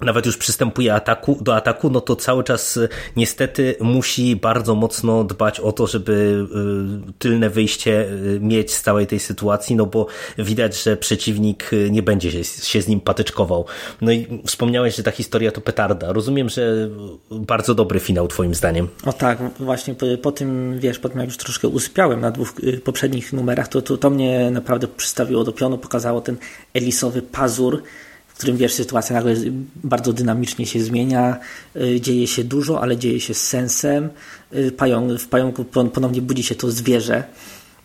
nawet 0.00 0.26
już 0.26 0.36
przystępuje 0.36 0.94
ataku, 0.94 1.38
do 1.40 1.56
ataku, 1.56 1.90
no 1.90 2.00
to 2.00 2.16
cały 2.16 2.44
czas 2.44 2.76
y, 2.76 2.88
niestety 3.16 3.74
musi 3.80 4.36
bardzo 4.36 4.74
mocno 4.74 5.24
dbać 5.24 5.60
o 5.60 5.72
to, 5.72 5.86
żeby 5.86 6.46
y, 7.08 7.12
tylne 7.18 7.50
wyjście 7.50 8.10
y, 8.10 8.38
mieć 8.40 8.74
z 8.74 8.82
całej 8.82 9.06
tej 9.06 9.20
sytuacji, 9.20 9.76
no 9.76 9.86
bo 9.86 10.06
widać, 10.38 10.82
że 10.82 10.96
przeciwnik 10.96 11.70
nie 11.90 12.02
będzie 12.02 12.32
się, 12.32 12.44
się 12.44 12.82
z 12.82 12.88
nim 12.88 13.00
patyczkował. 13.00 13.64
No 14.00 14.12
i 14.12 14.42
wspomniałeś, 14.46 14.96
że 14.96 15.02
ta 15.02 15.10
historia 15.10 15.52
to 15.52 15.60
petarda. 15.60 16.12
Rozumiem, 16.12 16.48
że 16.48 16.88
bardzo 17.30 17.74
dobry 17.74 18.00
finał 18.00 18.28
twoim 18.28 18.54
zdaniem. 18.54 18.88
O 19.04 19.12
tak, 19.12 19.38
właśnie 19.60 19.94
po, 19.94 20.06
po 20.22 20.32
tym, 20.32 20.78
wiesz, 20.80 20.98
po 20.98 21.08
tym 21.08 21.18
jak 21.18 21.28
już 21.28 21.36
troszkę 21.36 21.68
usypiałem 21.68 22.20
na 22.20 22.30
dwóch 22.30 22.52
poprzednich 22.84 23.32
numerach, 23.32 23.68
to, 23.68 23.82
to, 23.82 23.96
to 23.96 24.10
mnie 24.10 24.50
naprawdę 24.50 24.88
przystawiło 24.88 25.44
do 25.44 25.52
pionu, 25.52 25.78
pokazało 25.78 26.20
ten 26.20 26.36
elisowy 26.74 27.22
pazur, 27.22 27.82
w 28.36 28.38
którym 28.38 28.56
wiesz, 28.56 28.72
sytuacja 28.72 29.16
nagle 29.16 29.34
bardzo 29.84 30.12
dynamicznie 30.12 30.66
się 30.66 30.80
zmienia, 30.80 31.36
y, 31.76 32.00
dzieje 32.00 32.26
się 32.26 32.44
dużo, 32.44 32.80
ale 32.80 32.96
dzieje 32.96 33.20
się 33.20 33.34
z 33.34 33.42
sensem. 33.48 34.08
Y, 34.54 34.72
Pająk, 34.72 35.20
w 35.20 35.28
pająku 35.28 35.64
ponownie 35.64 36.22
budzi 36.22 36.42
się 36.42 36.54
to 36.54 36.70
zwierzę 36.70 37.24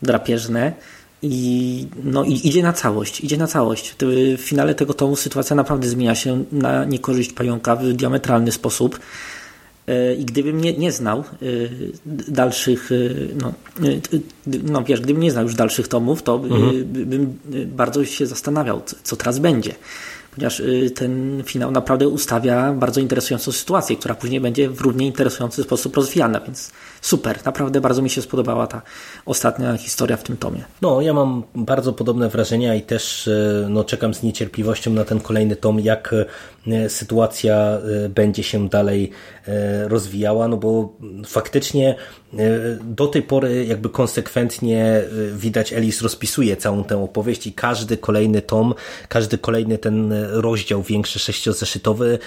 drapieżne 0.02 0.74
i, 1.22 1.88
no, 2.04 2.24
i 2.24 2.48
idzie 2.48 2.64
na 2.64 2.74
całość, 2.74 3.22
idzie 3.22 3.38
na 3.38 3.48
całość. 3.48 3.96
W 4.38 4.42
finale 4.42 4.76
tego 4.76 4.94
tomu 4.94 5.16
sytuacja 5.16 5.56
naprawdę 5.56 5.88
zmienia 5.88 6.16
się 6.16 6.44
na 6.52 6.86
niekorzyść 6.86 7.34
pająka 7.34 7.76
w 7.76 7.94
diametralny 7.94 8.52
sposób. 8.52 9.00
Y, 9.90 10.16
I 10.16 10.26
gdybym 10.26 10.62
nie, 10.62 10.74
nie 10.78 10.92
znał 10.92 11.24
dalszych, 12.28 12.90
no, 13.42 13.54
no 14.64 14.84
wiesz, 14.84 15.02
gdybym 15.02 15.24
nie 15.24 15.32
znał 15.32 15.44
już 15.44 15.56
dalszych 15.56 15.88
tomów, 15.88 16.24
to 16.24 16.36
mhm. 16.36 16.86
bym 16.86 17.38
bardzo 17.66 18.06
się 18.06 18.26
zastanawiał, 18.26 18.82
co 19.04 19.16
teraz 19.16 19.40
będzie 19.40 19.76
ponieważ 20.36 20.60
y, 20.60 20.92
ten 20.96 21.44
finał 21.46 21.72
naprawdę 21.72 22.08
ustawia 22.08 22.74
bardzo 22.74 23.02
interesującą 23.02 23.52
sytuację, 23.52 23.96
która 23.96 24.16
później 24.16 24.42
będzie 24.42 24.70
w 24.70 24.82
równie 24.82 25.08
interesujący 25.08 25.64
sposób 25.64 25.96
rozwijana, 25.96 26.40
więc 26.40 26.72
super, 27.02 27.40
naprawdę 27.46 27.82
bardzo 27.82 28.02
mi 28.02 28.10
się 28.10 28.22
spodobała 28.22 28.68
ta 28.68 28.82
ostatnia 29.26 29.78
historia 29.78 30.18
w 30.18 30.24
tym 30.24 30.38
tomie. 30.38 30.64
No, 30.82 31.02
ja 31.02 31.14
mam 31.14 31.44
bardzo 31.56 31.94
podobne 31.94 32.30
wrażenia 32.30 32.76
i 32.76 32.82
też 32.82 33.28
e, 33.28 33.68
no, 33.70 33.84
czekam 33.84 34.14
z 34.14 34.24
niecierpliwością 34.24 34.92
na 34.92 35.06
ten 35.06 35.20
kolejny 35.20 35.56
tom, 35.56 35.80
jak 35.80 36.16
e, 36.68 36.90
sytuacja 36.90 37.78
będzie 38.10 38.44
się 38.44 38.70
dalej 38.70 39.12
rozwijała, 39.88 40.48
no 40.48 40.58
bo 40.58 40.94
faktycznie 41.26 41.96
do 42.84 43.08
tej 43.08 43.24
pory 43.24 43.66
jakby 43.66 43.90
konsekwentnie 43.90 45.04
widać 45.34 45.74
Elis 45.74 46.02
rozpisuje 46.02 46.58
całą 46.58 46.84
tę 46.84 47.04
opowieść 47.04 47.48
i 47.48 47.54
każdy 47.54 47.98
kolejny 47.98 48.42
tom, 48.42 48.74
każdy 49.10 49.38
kolejny 49.38 49.78
ten 49.78 50.14
rozdział 50.30 50.84
większy, 50.84 51.20
sześciozeszytowy, 51.20 52.20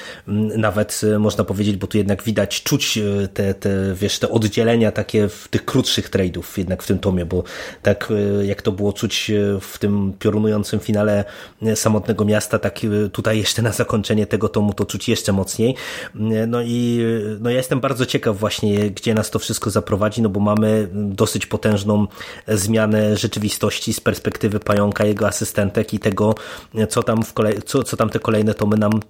nawet 0.57 1.01
można 1.19 1.45
powiedzieć, 1.45 1.77
bo 1.77 1.87
tu 1.87 1.99
jednak 1.99 2.23
widać, 2.23 2.63
czuć 2.63 2.99
te, 3.35 3.55
te 3.55 3.95
wiesz, 3.95 4.19
te 4.19 4.29
oddzielenia 4.29 4.93
takie 4.93 5.29
w 5.29 5.49
tych 5.49 5.65
krótszych 5.65 6.11
trade'ów 6.11 6.43
jednak 6.57 6.83
w 6.83 6.87
tym 6.87 6.99
tomie, 6.99 7.27
bo 7.27 7.43
tak 7.83 8.13
jak 8.43 8.63
to 8.63 8.73
było 8.73 8.93
czuć 8.93 9.31
w 9.61 9.79
tym 9.79 10.13
piorunującym 10.19 10.81
finale 10.81 11.25
Samotnego 11.75 12.25
Miasta, 12.25 12.59
tak 12.59 12.81
tutaj 13.13 13.39
jeszcze 13.39 13.63
na 13.63 13.73
zakończenie 13.73 14.27
tego 14.27 14.49
tomu 14.49 14.73
to 14.73 14.85
czuć 14.85 15.09
jeszcze 15.09 15.33
mocniej. 15.33 15.75
No 16.47 16.63
i 16.63 17.05
no 17.41 17.51
ja 17.51 17.57
jestem 17.57 17.81
bardzo 17.81 18.07
ciekaw 18.07 18.39
właśnie, 18.39 18.91
gdzie 18.91 19.15
nas 19.15 19.31
to 19.31 19.39
wszystko 19.39 19.71
zaprowadzi, 19.71 20.23
no 20.23 20.29
bo 20.29 20.41
mamy 20.41 20.89
dosyć 20.93 21.47
potężną 21.47 22.07
zmianę 22.49 23.17
rzeczywistości 23.17 23.93
z 23.93 24.01
perspektywy 24.01 24.61
Pająka, 24.61 25.05
jego 25.05 25.27
asystentek 25.27 25.95
i 25.95 25.99
tego, 25.99 26.35
co 26.89 27.03
tam, 27.03 27.23
w 27.23 27.33
kolej, 27.33 27.63
co, 27.63 27.83
co 27.85 27.97
tam 27.97 28.11
te 28.11 28.19
kolejne 28.19 28.55
tomy 28.55 28.77
nam 28.77 29.01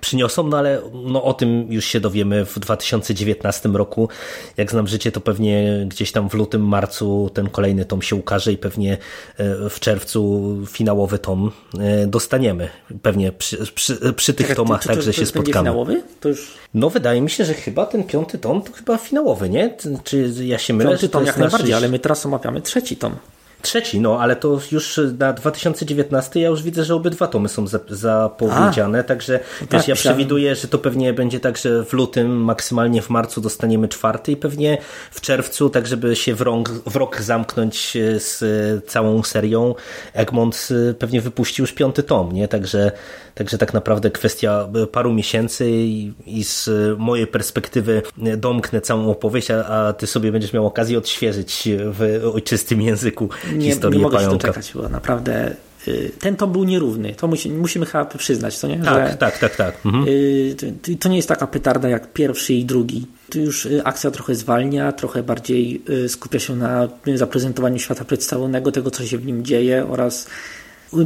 przyniosą, 0.00 0.46
no 0.46 0.58
ale 0.58 0.80
no, 0.92 1.24
o 1.24 1.34
tym 1.34 1.72
już 1.72 1.84
się 1.84 2.00
dowiemy 2.00 2.44
w 2.44 2.58
2019 2.58 3.68
roku. 3.68 4.08
Jak 4.56 4.70
znam 4.70 4.86
życie, 4.86 5.12
to 5.12 5.20
pewnie 5.20 5.84
gdzieś 5.88 6.12
tam 6.12 6.30
w 6.30 6.34
lutym, 6.34 6.68
marcu 6.68 7.30
ten 7.34 7.48
kolejny 7.48 7.84
tom 7.84 8.02
się 8.02 8.16
ukaże 8.16 8.52
i 8.52 8.56
pewnie 8.56 8.92
e, 9.36 9.68
w 9.70 9.80
czerwcu 9.80 10.56
finałowy 10.66 11.18
tom 11.18 11.50
e, 11.78 12.06
dostaniemy. 12.06 12.68
Pewnie 13.02 13.32
przy, 13.32 13.72
przy, 13.74 14.12
przy 14.12 14.34
tych 14.34 14.54
tomach 14.54 14.84
także 14.84 15.12
się 15.12 15.26
spotkamy. 15.26 15.52
finałowy? 15.52 16.02
To 16.20 16.28
już... 16.28 16.54
No 16.74 16.90
wydaje 16.90 17.20
mi 17.20 17.30
się, 17.30 17.44
że 17.44 17.54
chyba 17.54 17.86
ten 17.86 18.04
piąty 18.04 18.38
tom 18.38 18.62
to 18.62 18.72
chyba 18.72 18.98
finałowy, 18.98 19.48
nie? 19.48 19.76
Czy 20.04 20.32
ja 20.40 20.58
się 20.58 20.74
mylę? 20.74 20.90
Piąty 20.90 21.08
tom 21.08 21.26
jak 21.26 21.38
najbardziej, 21.38 21.74
ale 21.74 21.88
my 21.88 21.98
teraz 21.98 22.26
omawiamy 22.26 22.62
trzeci 22.62 22.96
tom. 22.96 23.16
Trzeci, 23.62 24.00
no 24.00 24.20
ale 24.20 24.36
to 24.36 24.60
już 24.72 25.00
na 25.18 25.32
2019 25.32 26.40
ja 26.40 26.48
już 26.48 26.62
widzę, 26.62 26.84
że 26.84 26.94
obydwa 26.94 27.26
tomy 27.26 27.48
są 27.48 27.66
zapowiedziane, 27.88 28.98
A, 28.98 29.02
także 29.02 29.40
no 29.60 29.66
tak, 29.66 29.88
ja 29.88 29.94
przewiduję, 29.94 30.54
że 30.54 30.68
to 30.68 30.78
pewnie 30.78 31.12
będzie 31.12 31.40
tak, 31.40 31.58
że 31.58 31.84
w 31.84 31.92
lutym, 31.92 32.44
maksymalnie 32.44 33.02
w 33.02 33.10
marcu 33.10 33.40
dostaniemy 33.40 33.88
czwarty 33.88 34.32
i 34.32 34.36
pewnie 34.36 34.78
w 35.10 35.20
czerwcu, 35.20 35.70
tak 35.70 35.86
żeby 35.86 36.16
się 36.16 36.34
w 36.34 36.40
rok, 36.40 36.70
w 36.70 36.96
rok 36.96 37.20
zamknąć 37.20 37.96
e, 37.96 38.20
z 38.20 38.44
całą 38.86 39.22
serią, 39.22 39.74
Egmont 40.12 40.68
e, 40.90 40.94
pewnie 40.94 41.20
wypuścił 41.20 41.62
już 41.62 41.72
piąty 41.72 42.02
tom, 42.02 42.32
nie? 42.32 42.48
Także, 42.48 42.92
także 43.40 43.58
tak 43.58 43.74
naprawdę 43.74 44.10
kwestia 44.10 44.68
paru 44.92 45.12
miesięcy 45.12 45.70
i, 45.70 46.12
i 46.26 46.44
z 46.44 46.70
mojej 46.98 47.26
perspektywy 47.26 48.02
domknę 48.36 48.80
całą 48.80 49.10
opowieść, 49.10 49.50
a, 49.50 49.64
a 49.66 49.92
ty 49.92 50.06
sobie 50.06 50.32
będziesz 50.32 50.52
miał 50.52 50.66
okazję 50.66 50.98
odświeżyć 50.98 51.68
w 51.76 52.20
ojczystym 52.34 52.82
języku 52.82 53.28
nie, 53.56 53.66
historię 53.66 53.98
nie 53.98 54.02
mogę 54.02 54.16
pająka. 54.16 54.34
się 54.34 54.38
doczekać, 54.38 54.72
bo 54.74 54.88
naprawdę 54.88 55.54
y, 55.88 56.10
ten 56.20 56.36
tom 56.36 56.52
był 56.52 56.64
nierówny. 56.64 57.14
To 57.14 57.26
musi, 57.26 57.50
musimy 57.50 57.86
chyba 57.86 58.04
przyznać, 58.04 58.58
co 58.58 58.68
nie? 58.68 58.78
Tak, 58.78 59.10
Że, 59.10 59.16
tak, 59.16 59.38
tak, 59.38 59.56
tak. 59.56 59.86
Mhm. 59.86 60.04
Y, 60.08 60.96
to 61.00 61.08
nie 61.08 61.16
jest 61.16 61.28
taka 61.28 61.46
petarda 61.46 61.88
jak 61.88 62.12
pierwszy 62.12 62.54
i 62.54 62.64
drugi. 62.64 63.06
Tu 63.30 63.40
już 63.40 63.66
y, 63.66 63.84
akcja 63.84 64.10
trochę 64.10 64.34
zwalnia, 64.34 64.92
trochę 64.92 65.22
bardziej 65.22 65.82
skupia 66.08 66.38
się 66.38 66.56
na 66.56 66.88
zaprezentowaniu 67.14 67.78
świata 67.78 68.04
przedstawionego, 68.04 68.72
tego 68.72 68.90
co 68.90 69.06
się 69.06 69.18
w 69.18 69.26
nim 69.26 69.44
dzieje 69.44 69.86
oraz 69.90 70.26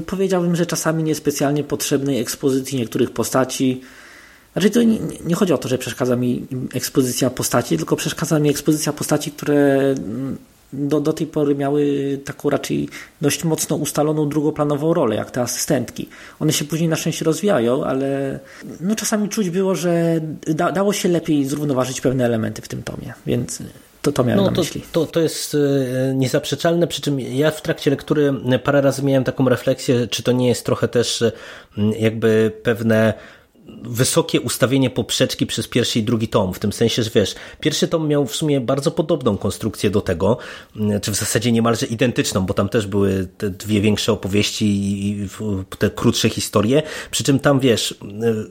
powiedziałbym, 0.06 0.56
że 0.56 0.66
czasami 0.66 1.02
niespecjalnie 1.02 1.64
potrzebnej 1.64 2.20
ekspozycji 2.20 2.78
niektórych 2.78 3.10
postaci. 3.10 3.80
Znaczy 4.52 4.70
to 4.70 4.82
nie, 4.82 4.98
nie, 5.26 5.34
chodzi 5.34 5.52
o 5.52 5.58
to, 5.58 5.68
że 5.68 5.78
przeszkadza 5.78 6.16
mi 6.16 6.46
ekspozycja 6.74 7.30
postaci, 7.30 7.76
tylko 7.76 7.96
przeszkadza 7.96 8.38
mi 8.38 8.50
ekspozycja 8.50 8.92
postaci, 8.92 9.32
które 9.32 9.94
mm, 9.98 10.36
do, 10.72 11.00
do 11.00 11.12
tej 11.12 11.26
pory 11.26 11.54
miały 11.54 12.18
taką 12.24 12.50
raczej 12.50 12.88
dość 13.20 13.44
mocno 13.44 13.76
ustaloną 13.76 14.28
drugoplanową 14.28 14.94
rolę, 14.94 15.16
jak 15.16 15.30
te 15.30 15.42
asystentki. 15.42 16.08
One 16.40 16.52
się 16.52 16.64
później 16.64 16.88
na 16.88 16.96
szczęście 16.96 17.24
rozwijają, 17.24 17.84
ale 17.84 18.40
no 18.80 18.94
czasami 18.94 19.28
czuć 19.28 19.50
było, 19.50 19.74
że 19.74 20.20
da, 20.46 20.72
dało 20.72 20.92
się 20.92 21.08
lepiej 21.08 21.44
zrównoważyć 21.44 22.00
pewne 22.00 22.24
elementy 22.24 22.62
w 22.62 22.68
tym 22.68 22.82
tomie, 22.82 23.14
więc 23.26 23.62
to, 24.04 24.12
to 24.12 24.24
miałem 24.24 24.44
no. 24.44 24.52
To, 24.52 24.62
to, 24.92 25.06
to 25.06 25.20
jest 25.20 25.54
e, 25.54 26.14
niezaprzeczalne, 26.14 26.86
przy 26.86 27.00
czym 27.00 27.20
ja 27.20 27.50
w 27.50 27.62
trakcie 27.62 27.90
lektury 27.90 28.34
parę 28.64 28.80
razy 28.80 29.02
miałem 29.02 29.24
taką 29.24 29.48
refleksję, 29.48 30.08
czy 30.08 30.22
to 30.22 30.32
nie 30.32 30.48
jest 30.48 30.66
trochę 30.66 30.88
też 30.88 31.24
jakby 31.98 32.52
pewne 32.62 33.14
wysokie 33.82 34.40
ustawienie 34.40 34.90
poprzeczki 34.90 35.46
przez 35.46 35.68
pierwszy 35.68 35.98
i 35.98 36.02
drugi 36.02 36.28
tom, 36.28 36.54
w 36.54 36.58
tym 36.58 36.72
sensie, 36.72 37.02
że 37.02 37.10
wiesz, 37.14 37.34
pierwszy 37.60 37.88
tom 37.88 38.08
miał 38.08 38.26
w 38.26 38.36
sumie 38.36 38.60
bardzo 38.60 38.90
podobną 38.90 39.36
konstrukcję 39.36 39.90
do 39.90 40.00
tego, 40.00 40.38
mm, 40.76 41.00
czy 41.00 41.10
w 41.10 41.14
zasadzie 41.14 41.52
niemalże 41.52 41.86
identyczną, 41.86 42.46
bo 42.46 42.54
tam 42.54 42.68
też 42.68 42.86
były 42.86 43.28
te 43.38 43.50
dwie 43.50 43.80
większe 43.80 44.12
opowieści 44.12 44.66
i 44.66 45.28
te 45.78 45.90
krótsze 45.90 46.28
historie, 46.28 46.82
przy 47.10 47.24
czym 47.24 47.38
tam 47.38 47.60
wiesz, 47.60 47.94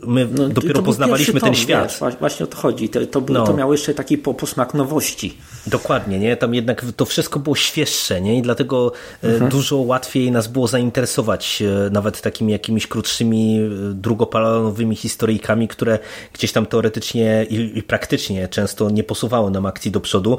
my 0.08 0.28
no, 0.32 0.50
dopiero 0.50 0.82
poznawaliśmy 0.82 1.40
tom, 1.40 1.50
ten 1.50 1.56
świat. 1.56 1.98
Wiesz, 2.02 2.20
właśnie 2.20 2.44
o 2.44 2.48
to 2.48 2.58
chodzi, 2.58 2.90
to, 2.90 3.06
to, 3.06 3.22
no. 3.30 3.48
to 3.48 3.54
miało 3.54 3.72
jeszcze 3.72 3.94
taki 3.94 4.18
posmak 4.18 4.74
nowości. 4.74 5.38
Dokładnie, 5.68 6.20
nie? 6.20 6.38
Tam 6.38 6.56
jednak 6.56 6.86
to 6.96 7.06
wszystko 7.06 7.40
było 7.40 7.56
świeższe, 7.56 8.22
nie? 8.22 8.38
I 8.38 8.42
dlatego 8.42 8.92
e, 9.24 9.28
mhm. 9.28 9.52
dużo 9.52 9.78
łatwiej 9.78 10.32
nas 10.32 10.48
było 10.48 10.68
zainteresować 10.68 11.62
e, 11.62 11.90
nawet 11.90 12.22
takimi 12.22 12.52
jakimiś 12.52 12.88
krótszymi, 12.88 13.60
drugopalanowymi 13.94 14.96
historyjkami, 15.04 15.68
które 15.68 16.00
gdzieś 16.34 16.52
tam 16.52 16.66
teoretycznie 16.66 17.46
i, 17.50 17.78
i 17.78 17.84
praktycznie 17.84 18.48
często 18.48 18.90
nie 18.90 19.04
posuwały 19.04 19.52
nam 19.52 19.66
akcji 19.66 19.92
do 19.92 20.00
przodu, 20.00 20.38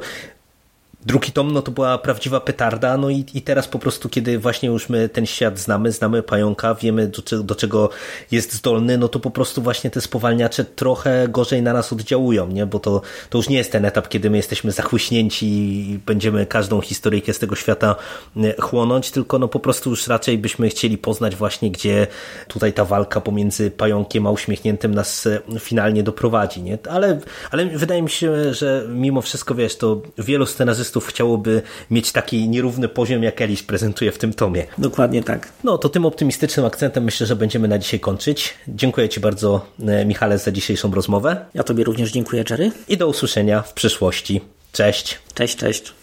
Drugi 1.05 1.31
tom 1.31 1.51
no 1.51 1.61
to 1.61 1.71
była 1.71 1.97
prawdziwa 1.97 2.39
petarda, 2.39 2.97
no 2.97 3.09
i, 3.09 3.25
i 3.33 3.41
teraz 3.41 3.67
po 3.67 3.79
prostu, 3.79 4.09
kiedy 4.09 4.39
właśnie 4.39 4.69
już 4.69 4.89
my 4.89 5.09
ten 5.09 5.25
świat 5.25 5.59
znamy, 5.59 5.91
znamy 5.91 6.23
pająka, 6.23 6.75
wiemy 6.75 7.07
do, 7.07 7.43
do 7.43 7.55
czego 7.55 7.89
jest 8.31 8.53
zdolny, 8.53 8.97
no 8.97 9.07
to 9.07 9.19
po 9.19 9.31
prostu 9.31 9.61
właśnie 9.61 9.89
te 9.89 10.01
spowalniacze 10.01 10.65
trochę 10.65 11.27
gorzej 11.27 11.61
na 11.61 11.73
nas 11.73 11.93
oddziałują, 11.93 12.47
nie? 12.47 12.65
bo 12.65 12.79
to, 12.79 13.01
to 13.29 13.37
już 13.37 13.49
nie 13.49 13.57
jest 13.57 13.71
ten 13.71 13.85
etap, 13.85 14.07
kiedy 14.07 14.29
my 14.29 14.37
jesteśmy 14.37 14.71
zachłyśnięci 14.71 15.45
i 15.45 15.99
będziemy 16.05 16.45
każdą 16.45 16.81
historyjkę 16.81 17.33
z 17.33 17.39
tego 17.39 17.55
świata 17.55 17.95
e, 18.37 18.61
chłonąć, 18.61 19.11
tylko 19.11 19.39
no 19.39 19.47
po 19.47 19.59
prostu 19.59 19.89
już 19.89 20.07
raczej 20.07 20.37
byśmy 20.37 20.69
chcieli 20.69 20.97
poznać 20.97 21.35
właśnie, 21.35 21.71
gdzie 21.71 22.07
tutaj 22.47 22.73
ta 22.73 22.85
walka 22.85 23.21
pomiędzy 23.21 23.71
pająkiem 23.71 24.27
a 24.27 24.31
uśmiechniętym 24.31 24.95
nas 24.95 25.27
e, 25.27 25.39
finalnie 25.59 26.03
doprowadzi, 26.03 26.61
nie? 26.61 26.77
Ale, 26.89 27.19
ale 27.51 27.65
wydaje 27.65 28.01
mi 28.01 28.09
się, 28.09 28.53
że 28.53 28.85
mimo 28.89 29.21
wszystko, 29.21 29.55
wiesz, 29.55 29.77
to 29.77 30.01
wielu 30.17 30.45
scenarzystów 30.45 30.94
chciałoby 30.99 31.61
mieć 31.91 32.11
taki 32.11 32.49
nierówny 32.49 32.89
poziom, 32.89 33.23
jak 33.23 33.41
Eliś 33.41 33.63
prezentuje 33.63 34.11
w 34.11 34.17
tym 34.17 34.33
tomie. 34.33 34.65
Dokładnie 34.77 35.23
tak. 35.23 35.49
No 35.63 35.77
to 35.77 35.89
tym 35.89 36.05
optymistycznym 36.05 36.65
akcentem 36.65 37.03
myślę, 37.03 37.27
że 37.27 37.35
będziemy 37.35 37.67
na 37.67 37.79
dzisiaj 37.79 37.99
kończyć. 37.99 38.53
Dziękuję 38.67 39.09
Ci 39.09 39.19
bardzo, 39.19 39.65
e, 39.87 40.05
Michale, 40.05 40.37
za 40.37 40.51
dzisiejszą 40.51 40.91
rozmowę. 40.91 41.45
Ja 41.53 41.63
Tobie 41.63 41.83
również 41.83 42.11
dziękuję, 42.11 42.43
Jerry. 42.49 42.71
I 42.87 42.97
do 42.97 43.07
usłyszenia 43.07 43.61
w 43.61 43.73
przyszłości. 43.73 44.41
Cześć. 44.71 45.19
Cześć, 45.33 45.55
cześć. 45.55 45.93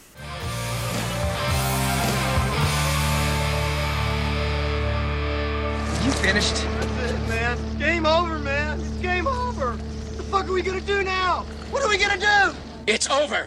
You 6.04 6.12
finished? 6.12 6.56
That's 6.80 7.12
it, 7.12 7.28
man. 7.28 7.78
Game 7.78 8.06
over, 8.06 8.38
man. 8.38 8.80
It's 8.80 9.02
game 9.02 9.26
over. 9.26 9.66
What 9.66 10.16
the 10.16 10.22
fuck 10.22 10.48
are 10.48 10.52
we 10.52 10.62
gonna 10.62 10.80
do 10.80 11.02
now? 11.02 11.44
What 11.70 11.82
are 11.82 11.88
we 11.88 11.98
gonna 11.98 12.18
do? 12.18 12.56
It's 12.86 13.08
over. 13.10 13.46